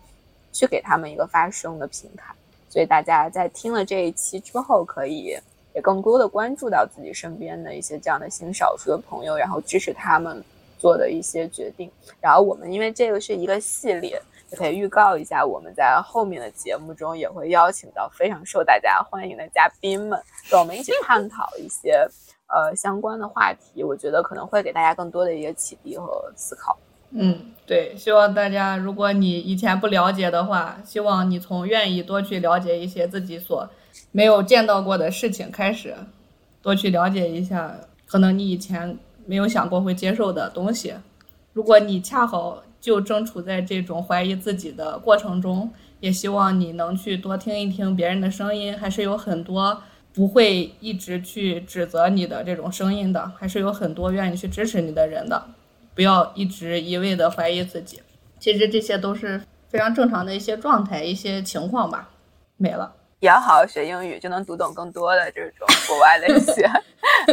[0.52, 2.34] 去给他们一个发声的平台。
[2.68, 5.38] 所以大家在听了这一期之后，可以
[5.74, 10.42] 也更多的关注到自己身边的一些这样的新少数的朋友，然后支持他们
[10.76, 11.88] 做的一些决定。
[12.20, 14.20] 然后我们因为这个是一个系列，
[14.54, 22.06] 可以预告一下，我们在后面的节目中也会邀请到非常受大家欢迎的嘉宾们，跟我们一起探讨一些
[22.46, 23.82] 呃相关的话题。
[23.82, 26.78] 我觉得可能会给大家更多的一个启迪和思考。
[27.16, 33.68] 嗯，对，希望大家，如果你以前不了解的话，希望你从愿意多去了解一些自己所
[34.10, 35.94] 没有见到过的事情开始，
[36.60, 37.72] 多去了解一下
[38.06, 40.92] 可能你以前没有想过会接受的东西。
[41.52, 49.82] 如果你恰好就正处在这种怀疑自己的过程中，也希望你能去多听一听别人的声音，还是有很多
[50.12, 55.46] 不会一直去指责你的这种声音的，还是有很多愿意去支持你的人的。
[55.94, 58.02] 不要一直一味的怀疑自己，
[58.38, 62.10] 其实这些都是非常正常的一些状态、一些情况吧。
[62.58, 66.70] 没了，也要好好学英语，就能读懂更多的这种国外的一些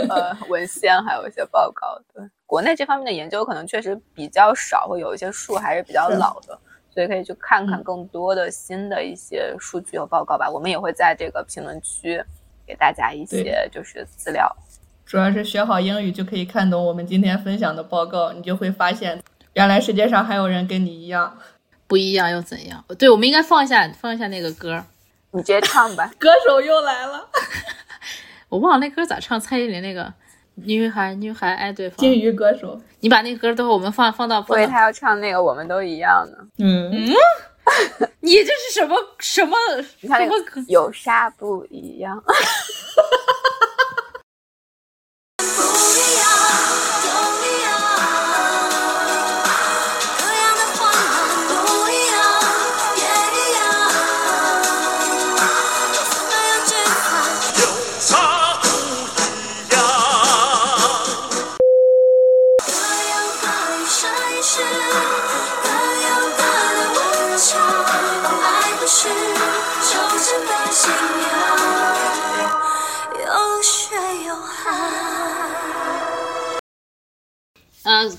[0.10, 2.00] 呃文献，还有一些报告。
[2.14, 6.58] 对，国内这方面的研究可能确实比较少，会有一些数还是比较老的，
[6.94, 10.50] 所以可以去看看更多的新的一些数据和报告吧。
[10.50, 12.24] 我们也会在这个评论区
[12.66, 14.54] 给大家一些就是资料。
[15.06, 19.22] 主要是学好英语就可以看懂我们今天分享的报告，你就会发现，
[19.54, 21.38] 原来世界上还有人跟你一样，
[21.86, 22.86] 不一样又怎样？
[22.98, 24.82] 对，我们应该放一下放一下那个歌，
[25.32, 26.10] 你直接唱吧。
[26.18, 27.28] 歌手又来了，
[28.52, 30.14] 我忘了那歌咋唱，蔡依林那个，
[30.56, 36.38] 女孩女孩爱对方，金鱼歌手，你把那歌都给我们放放到，所以，他要唱那个我们都一样的。
[36.60, 36.92] 嗯。
[38.20, 39.56] 你这是什么什么？
[40.02, 40.62] 什么个。
[40.68, 42.18] 有啥不一样？
[42.18, 43.41] 哈哈哈。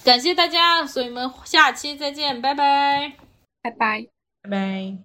[0.04, 3.12] 感谢大家所以我们下期再见拜拜。
[3.62, 4.06] 拜拜。
[4.42, 4.98] 拜拜。